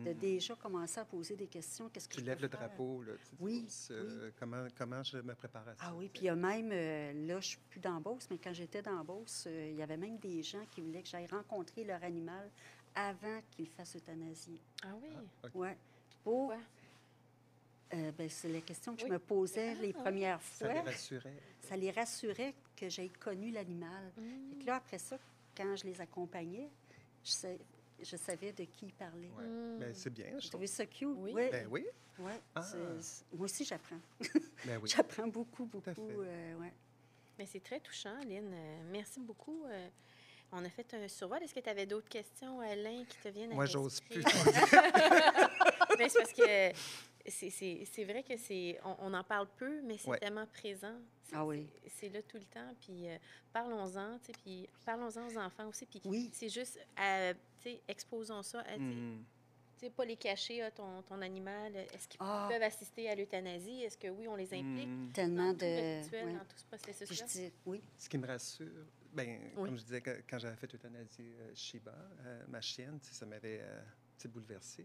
[0.04, 1.88] de déjà commencer à poser des questions.
[1.88, 2.58] Qu'est-ce que Tu je lèves le faire?
[2.60, 3.12] drapeau, là.
[3.14, 5.84] tu dis, Oui, euh, Comment, comment je me prépare à ça?
[5.84, 8.38] Ah oui, puis il y a même, euh, là, je suis plus dans Beauce, mais
[8.38, 11.26] quand j'étais dans Beauce, euh, il y avait même des gens qui voulaient que j'aille
[11.26, 12.50] rencontrer leur animal
[12.94, 14.58] avant qu'ils fassent euthanasie.
[14.84, 15.08] Ah oui.
[15.54, 15.76] Ouais.
[16.24, 16.58] Pour, Pourquoi?
[17.94, 19.08] Euh, ben, c'est la question que Oui.
[19.08, 19.92] je me posais Ah, les oui.
[19.92, 20.74] premières Ça fois.
[20.74, 21.32] les rassurait.
[21.60, 24.12] ça les rassurait que j'aie connu l'animal.
[24.16, 24.58] Mm.
[24.60, 25.18] Que là, après ça,
[25.56, 26.68] quand je les accompagnais,
[27.24, 27.58] je, sais-
[28.00, 29.30] je savais de qui ils parlaient.
[29.38, 29.44] Ouais.
[29.44, 29.78] Mm.
[29.78, 30.50] Ben, c'est bien, je J'ai trouve.
[30.50, 31.08] trouvé ça cute?
[31.16, 31.32] Oui.
[31.32, 31.50] Ouais.
[31.50, 31.84] Ben oui,
[32.20, 32.62] Ouais, Ah.
[33.32, 34.00] moi aussi, j'apprends.
[34.66, 34.88] ben oui.
[34.94, 35.88] J'apprends beaucoup, beaucoup.
[35.88, 36.00] à fait.
[36.02, 36.72] euh, ouais.
[37.38, 38.52] Mais c'est très touchant, Lynn.
[38.52, 39.62] Euh, merci beaucoup.
[39.66, 39.88] Euh,
[40.50, 41.40] on a fait un survol.
[41.44, 44.24] Est-ce que tu avais d'autres questions, Alain, qui te viennent à Moi, j'ose plus.
[45.96, 46.72] Mais c'est parce que
[47.30, 47.50] c'est-
[48.04, 50.18] vrai que c'est on, on en parle peu, mais c'est Ouais.
[50.18, 50.94] tellement présent.
[51.24, 51.66] C'est- Ah oui.
[51.88, 52.74] c'est- là tout le temps.
[52.80, 53.16] Puis euh,
[53.52, 55.86] parlons-en, tu sais, puis parlons-en aux enfants aussi.
[55.86, 56.30] Puis Oui.
[56.32, 58.60] c'est juste, euh, tu sais, exposons ça.
[58.60, 58.94] à, tu sais,
[59.78, 61.76] tu sais, pas les cacher, ah, ton, ton animal.
[61.76, 62.48] Est-ce qu'ils Ah.
[62.50, 63.82] peuvent assister à l'euthanasie?
[63.82, 64.88] Est-ce que oui, on les implique?
[64.88, 65.12] Hmm.
[65.12, 66.02] Tellement dans tout le de.
[66.02, 66.32] rituel, ouais.
[66.32, 67.26] dans tout ce processus-là?
[67.26, 67.82] dis, oui.
[67.96, 68.66] Ce qui me rassure,
[69.12, 69.68] ben, Oui.
[69.68, 73.80] comme je disais, quand j'avais fait euthanasie euh, Shiba, euh, ma chienne, ça m'avait euh,
[74.28, 74.84] bouleversé.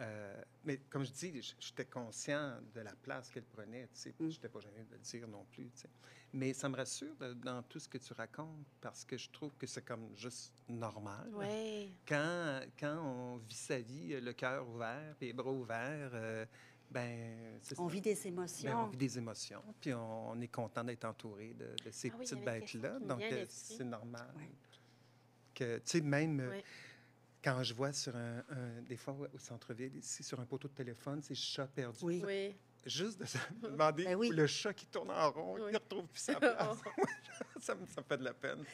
[0.00, 3.84] Euh, mais comme je dis, j'étais conscient de la place qu'elle prenait.
[3.84, 3.88] Mm.
[4.20, 5.70] Je n'étais pas gêné de le dire non plus.
[5.70, 5.88] tu sais.
[6.32, 9.56] Mais ça me rassure de- dans tout ce que tu racontes parce que je trouve
[9.56, 11.28] que c'est comme juste normal.
[12.06, 16.46] Quand, quand on vit sa vie, euh, le cœur ouvert, puis les bras ouverts, euh,
[16.90, 18.84] ben, On vit des Ben, émotions.
[18.84, 22.14] on vit des émotions, puis on, on est content d'être entouré de, de ces Ah
[22.18, 22.98] oui, petites bêtes-là.
[23.00, 24.32] Donc, c'est normal.
[24.36, 24.50] Ouais.
[25.54, 26.62] Que, tu sais, même Ouais.
[27.42, 30.74] Quand je vois sur un, un- des fois au centre-ville, ici, sur un poteau de
[30.74, 31.98] téléphone, c'est chat perdu.
[32.02, 32.22] Oui.
[32.26, 32.56] Oui.
[32.86, 34.28] Juste de se demander Ben oui.
[34.28, 35.62] où le chat qui tourne en rond, Oui.
[35.68, 36.78] il ne retrouve plus sa place.
[37.62, 38.64] ça, me, ça me fait de la peine.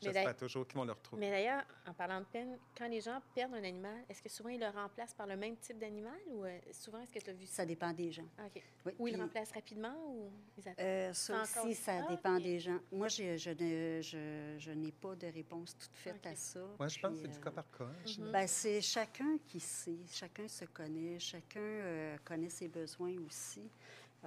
[0.00, 1.20] J'espère toujours qu'ils vont le retrouver.
[1.20, 4.50] Mais d'ailleurs, en parlant de peine, quand les gens perdent un animal, est-ce que souvent
[4.50, 7.32] ils le remplacent par le même type d'animal ou euh, souvent est-ce que tu as
[7.32, 7.56] vu ça?
[7.56, 8.28] Ça dépend des gens.
[8.38, 8.62] Ah, OK.
[8.84, 10.84] Oui, Ou ils le remplacent rapidement ou ils attendent?
[10.86, 12.78] Euh, ça aussi, ça ça, dépend des gens.
[12.92, 16.60] Moi, je, je, ne- je, je n'ai pas de réponse toute faite à ça.
[16.78, 17.88] Moi, je pense que c'est du euh, cas par cas.
[18.04, 18.30] je- Mhm.
[18.32, 23.62] Ben, c'est chacun qui sait, chacun se connaît, chacun euh, connaît ses besoins aussi.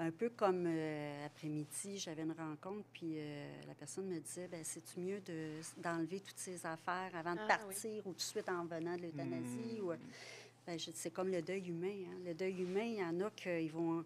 [0.02, 4.64] Un peu comme euh, après-midi, j'avais une rencontre, puis euh, la personne me disait ben,
[4.64, 8.48] c'est-tu mieux de- d'enlever toutes ses affaires avant de Ah, partir ou tout de suite
[8.48, 9.98] en venant de l'euthanasie ou, Hmm.
[10.66, 12.06] ben, je dis, C'est comme le deuil humain.
[12.08, 12.18] hein.
[12.26, 14.06] Le deuil humain, il y en a qui vont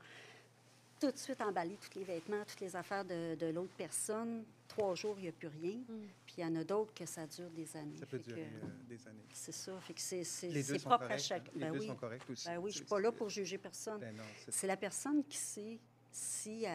[1.07, 4.43] tout de suite emballer tous les vêtements, toutes les affaires de, de l'autre personne.
[4.67, 5.75] Trois jours, il n'y a plus rien.
[5.87, 6.01] Mm.
[6.25, 7.97] Puis il y en a d'autres que ça dure des années.
[7.97, 9.25] Ça peut Fait que, durer euh, des années.
[9.33, 9.79] c'est ça.
[9.81, 11.23] Fait que c'est, c'est, Les deux c'est sont propre à corrects.
[11.23, 11.53] chaque.
[11.53, 11.87] Les Ben deux oui.
[11.87, 12.47] sont corrects aussi.
[12.47, 13.99] Ben oui, je ne suis pas là pour juger personne.
[13.99, 15.79] Ben non, c'est C'est la personne qui sait
[16.11, 16.71] si elle,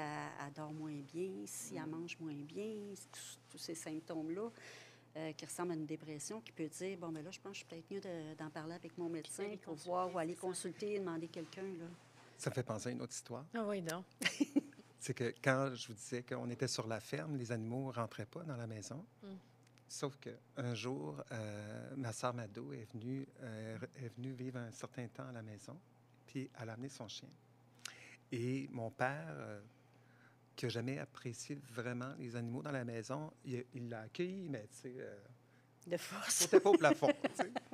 [0.47, 1.79] elle dort moins bien, si Mm.
[1.79, 2.75] elle mange moins bien,
[3.13, 4.51] tous, tous ces symptômes-là
[5.17, 7.59] euh, qui ressemblent à une dépression, qui peut dire bon, ben là, je pense que
[7.59, 10.99] je suis peut-être mieux de- d'en parler avec mon médecin pour voir ou aller consulter,
[11.01, 11.63] demander quelqu'un.
[11.63, 11.87] Là.
[12.39, 13.45] Ça me fait penser à une autre histoire.
[13.55, 14.05] Ah oui, donc.
[15.01, 18.27] C'est que quand je vous disais qu'on était sur la ferme, les animaux ne rentraient
[18.27, 19.05] pas dans la maison.
[19.23, 19.27] Mm.
[19.89, 25.09] Sauf qu'un jour, euh, ma sœur Mado est venue, euh, est venue vivre un certain
[25.09, 25.79] temps à la maison,
[26.27, 27.29] puis elle a amené son chien.
[28.31, 29.61] Et mon père, euh,
[30.55, 34.67] qui n'a jamais apprécié vraiment les animaux dans la maison, il il l'a accueilli, mais
[34.73, 34.97] tu sais,
[35.87, 36.35] De force.
[36.35, 37.09] sautait pas au plafond.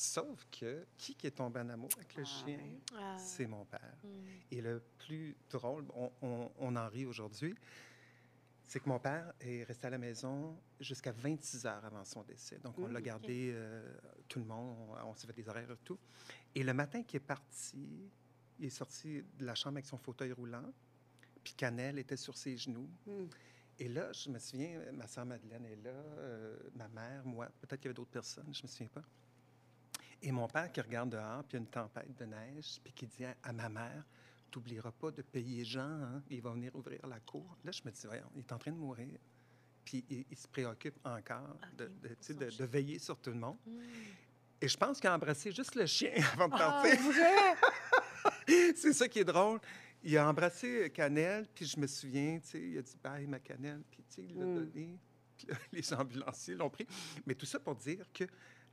[0.00, 2.60] Sauf que qui est tombé en amour avec le Ah, chien?
[2.96, 3.16] Ah.
[3.18, 3.96] C'est mon père.
[4.04, 4.08] Mm.
[4.52, 7.52] Et le plus drôle, on, on- on en rit aujourd'hui,
[8.62, 12.58] c'est que mon père est resté à la maison jusqu'à 26 heures avant son décès.
[12.60, 13.92] Donc, on Mmh, l'a gardé, euh,
[14.28, 15.98] tout le monde, on, on s'est fait des horaires et tout.
[16.54, 18.08] Et le matin qu'il est parti,
[18.60, 20.72] il est sorti de la chambre avec son fauteuil roulant,
[21.42, 22.88] puis Canel était sur ses genoux.
[23.04, 23.24] Mm.
[23.80, 27.80] Et là, je me souviens, ma soeur Madeleine est là, euh, ma mère, moi, peut-être
[27.80, 29.02] qu'il y avait d'autres personnes, je me souviens pas.
[30.22, 32.92] Et mon père qui regarde dehors, puis il y a une tempête de neige, puis
[32.92, 34.04] qui dit à, à ma mère,
[34.50, 37.56] t'oublieras pas de payer Jean, hein, il va venir ouvrir la cour.
[37.64, 39.18] Là, je me dis, voyons, il est en train de mourir.
[39.84, 42.32] Puis il, il se préoccupe encore de, tu
[42.64, 43.56] veiller sur tout le monde.
[43.66, 43.78] Mm.
[44.60, 47.00] Et je pense qu'il a embrassé juste le chien avant de Ah, partir.
[47.00, 48.74] vrai?
[48.76, 49.60] C'est ça qui est drôle.
[50.02, 53.38] Il a embrassé Canel, puis je me souviens, tu sais, il a dit bye ma
[53.38, 54.54] Canel, puis tu sais, il l'a Mm.
[54.54, 54.98] donné.
[55.36, 56.86] Puis là, les ambulanciers l'ont pris.
[57.26, 58.24] Mais tout ça pour dire que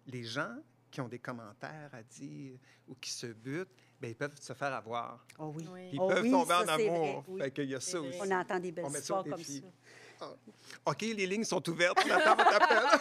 [0.08, 0.55] les gens
[0.95, 3.67] qui ont des commentaires à dire ou qui se butent,
[3.99, 5.25] ben, ils peuvent se faire avoir.
[5.38, 5.67] Oh oui.
[5.71, 5.89] Oui.
[5.91, 6.97] Ils Oh peuvent oui, tomber ça, en amour.
[6.99, 7.41] vrai, oui.
[7.41, 8.08] Fait qu'il y a ça vrai.
[8.10, 8.19] aussi.
[8.21, 9.62] On entend des belles histoires comme défi.
[10.19, 10.34] ça.
[10.86, 11.97] OK, les lignes sont ouvertes.
[12.05, 12.99] On attend votre appel.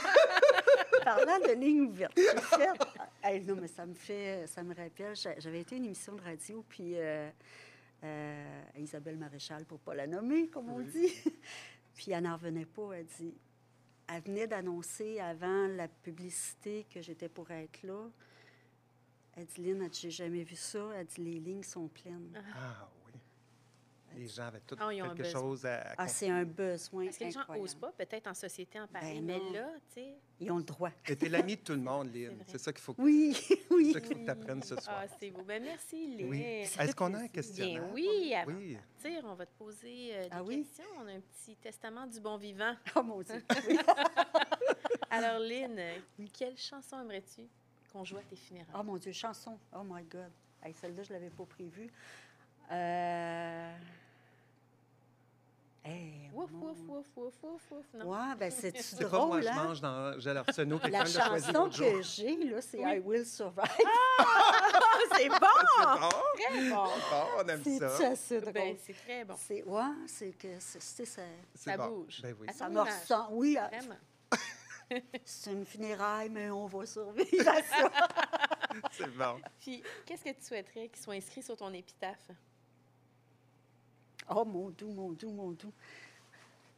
[1.04, 2.68] Parlant de ligne ouverte, j'ai fait-
[3.22, 6.14] Hey, non, mais ça me fait, ça me rappelle, j'a- j'avais été à une émission
[6.14, 7.30] de radio, puis euh,
[8.02, 10.86] euh, Isabelle Maréchal, pour ne pas la nommer, comme on Oui.
[10.92, 11.12] dit.
[11.94, 12.90] Puis elle n'en revenait pas.
[12.94, 13.34] Elle dit,
[14.08, 18.10] elle venait d'annoncer avant la publicité que j'étais pour être là.
[19.36, 20.90] Elle dit, Lynn, j'ai jamais vu ça?
[20.94, 22.40] Elle dit, les lignes sont pleines.
[22.54, 22.88] Ah.
[24.16, 25.94] Les gens avaient tout Ah, quelque chose à.
[25.98, 29.20] Ah, c'est un besoin Parce que les gens n'osent pas, peut-être en société en parler,
[29.20, 30.14] Ben mais là, tu sais.
[30.40, 30.90] Ils ont le droit.
[31.08, 32.38] Et t'es l'ami de tout le monde, C'est Lynn.
[32.46, 33.36] C'est ça qu'il faut, Oui,
[33.70, 33.92] oui.
[33.92, 35.00] ça qu'il faut que tu apprennes ce soir.
[35.02, 35.42] Ah, c'est beau.
[35.42, 36.28] Ben, merci, Lynn.
[36.30, 36.42] oui.
[36.42, 37.82] Est-ce qu'on a un questionnaire?
[37.82, 38.74] Bien, oui, avant Oui.
[38.74, 40.62] de partir, on va te poser euh, des Ah oui?
[40.64, 40.84] questions.
[40.98, 42.74] On a un petit testament du bon vivant.
[42.96, 43.42] Oh mon Dieu.
[43.68, 43.78] Oui.
[45.10, 45.80] Alors, Lynn,
[46.32, 47.42] quelle chanson aimerais-tu
[47.92, 48.74] qu'on joue à tes funérailles?
[48.78, 49.58] Oh mon Dieu, chanson.
[49.72, 50.30] Oh my God.
[50.62, 51.90] Hey, Celle-là, je ne l'avais pas prévue.
[52.72, 53.76] Euh...
[55.86, 57.84] Hey, Wouf, mon- wouf, wouf, wouf, wouf, wouf.
[57.94, 58.06] Non?
[58.10, 59.54] Ouais, ben c'est C'est pas moi, drôle, je hein?
[59.64, 60.80] mange dans Gel Arsenault.
[60.90, 62.96] La chanson que j'ai, là, c'est Oui.
[62.96, 63.64] I Will Survive.
[65.16, 65.36] c'est bon!
[66.00, 66.84] Bon, Très bon!
[66.84, 68.16] bon, on aime C'est ça.
[68.16, 68.52] c'est drôle.
[68.54, 69.34] Ben, c'est très bon.
[69.38, 71.22] C'est, ouais, c'est que c'est, c'est ça.
[71.54, 71.88] C'est ça bon.
[71.88, 72.20] bouge.
[72.22, 72.48] Ben oui.
[72.52, 73.28] Ça me ressent.
[73.32, 73.96] Oui, Vraiment.
[75.24, 77.90] c'est une funéraille, mais on va survivre à ça.
[78.92, 79.36] C'est bon.
[79.60, 82.30] Puis, qu'est-ce que tu souhaiterais qu'il soit inscrit sur ton épitaphe?
[84.30, 85.72] Oh, mon doux, mon doux, mon doux.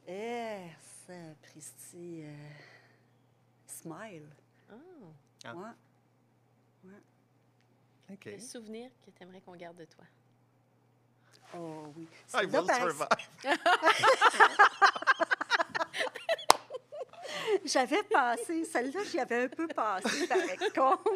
[0.09, 0.67] Eh,
[1.07, 2.23] ça, Pristi.
[2.25, 2.49] euh,
[3.67, 4.29] Smile.
[4.71, 4.75] Ah,
[5.45, 5.55] Ah.
[5.55, 6.93] Ouais.
[8.13, 8.25] OK.
[8.27, 10.05] le souvenir que tu aimerais qu'on garde de toi.
[11.57, 12.05] Oh, oui.
[12.05, 13.09] I Celle-là, will survive.
[17.65, 20.39] J'avais passé, celle-là, j'y avais un peu passé, par
[20.75, 21.11] contre.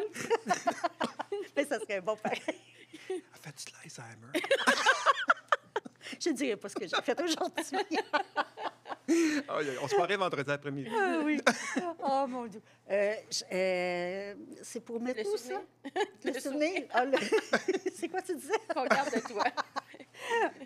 [1.55, 2.41] Mais ça serait bon pareil.
[3.41, 4.31] Fais-tu de l'Alzheimer?
[6.23, 7.97] Je ne dirais pas ce que j'ai fait aujourd'hui.
[9.81, 10.89] On se paraît vendredi après-midi.
[10.93, 11.41] Ah oui.
[12.03, 12.61] Oh mon Dieu.
[12.89, 13.15] Euh,
[13.51, 15.59] euh, c'est pour mettre souvenir?
[15.83, 15.89] ça?
[16.25, 16.83] Le, Le souvenir?
[16.91, 17.17] Ah, le-
[17.95, 18.53] c'est quoi tu disais?
[18.73, 19.43] Qu'on garde de toi.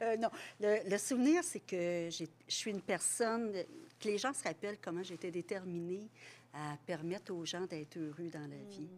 [0.01, 0.29] Euh, non.
[0.59, 3.51] Le, le souvenir, c'est que je suis une personne,
[3.99, 6.07] que les gens se rappellent comment j'étais déterminée
[6.53, 8.89] à permettre aux gens d'être heureux dans la vie.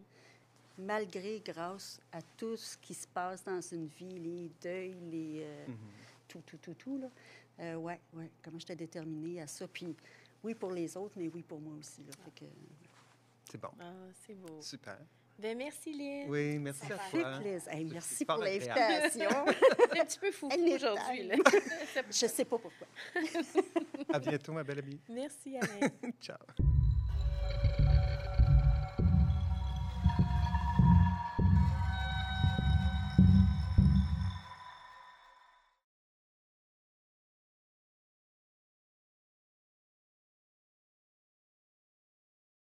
[0.78, 5.64] Malgré, grâce à tout ce qui se passe dans une vie, les deuils, les, euh,
[6.28, 7.10] tout, tout, tout, tout, là.
[7.60, 9.66] Euh, ouais, ouais, comment j'étais déterminée à ça.
[9.66, 9.96] Puis,
[10.44, 12.12] oui pour les autres, mais oui pour moi aussi, là.
[12.24, 12.44] Fait que,
[13.50, 13.70] C'est bon.
[13.80, 13.92] Ah,
[14.26, 14.60] c'est beau.
[14.60, 14.98] Super.
[15.38, 16.28] Ben, merci, Lynn.
[16.28, 17.38] Oui, merci ça à fait toi.
[17.38, 17.72] plaisir.
[17.72, 19.30] Hey, merci pour l'invitation.
[19.92, 21.28] C'est un petit peu fou Elle est aujourd'hui.
[21.28, 21.36] là.
[22.10, 22.88] Je sais pas pourquoi.
[24.12, 25.00] À bientôt, ma belle amie.
[25.08, 25.88] Merci, Alain.
[26.20, 26.38] Ciao.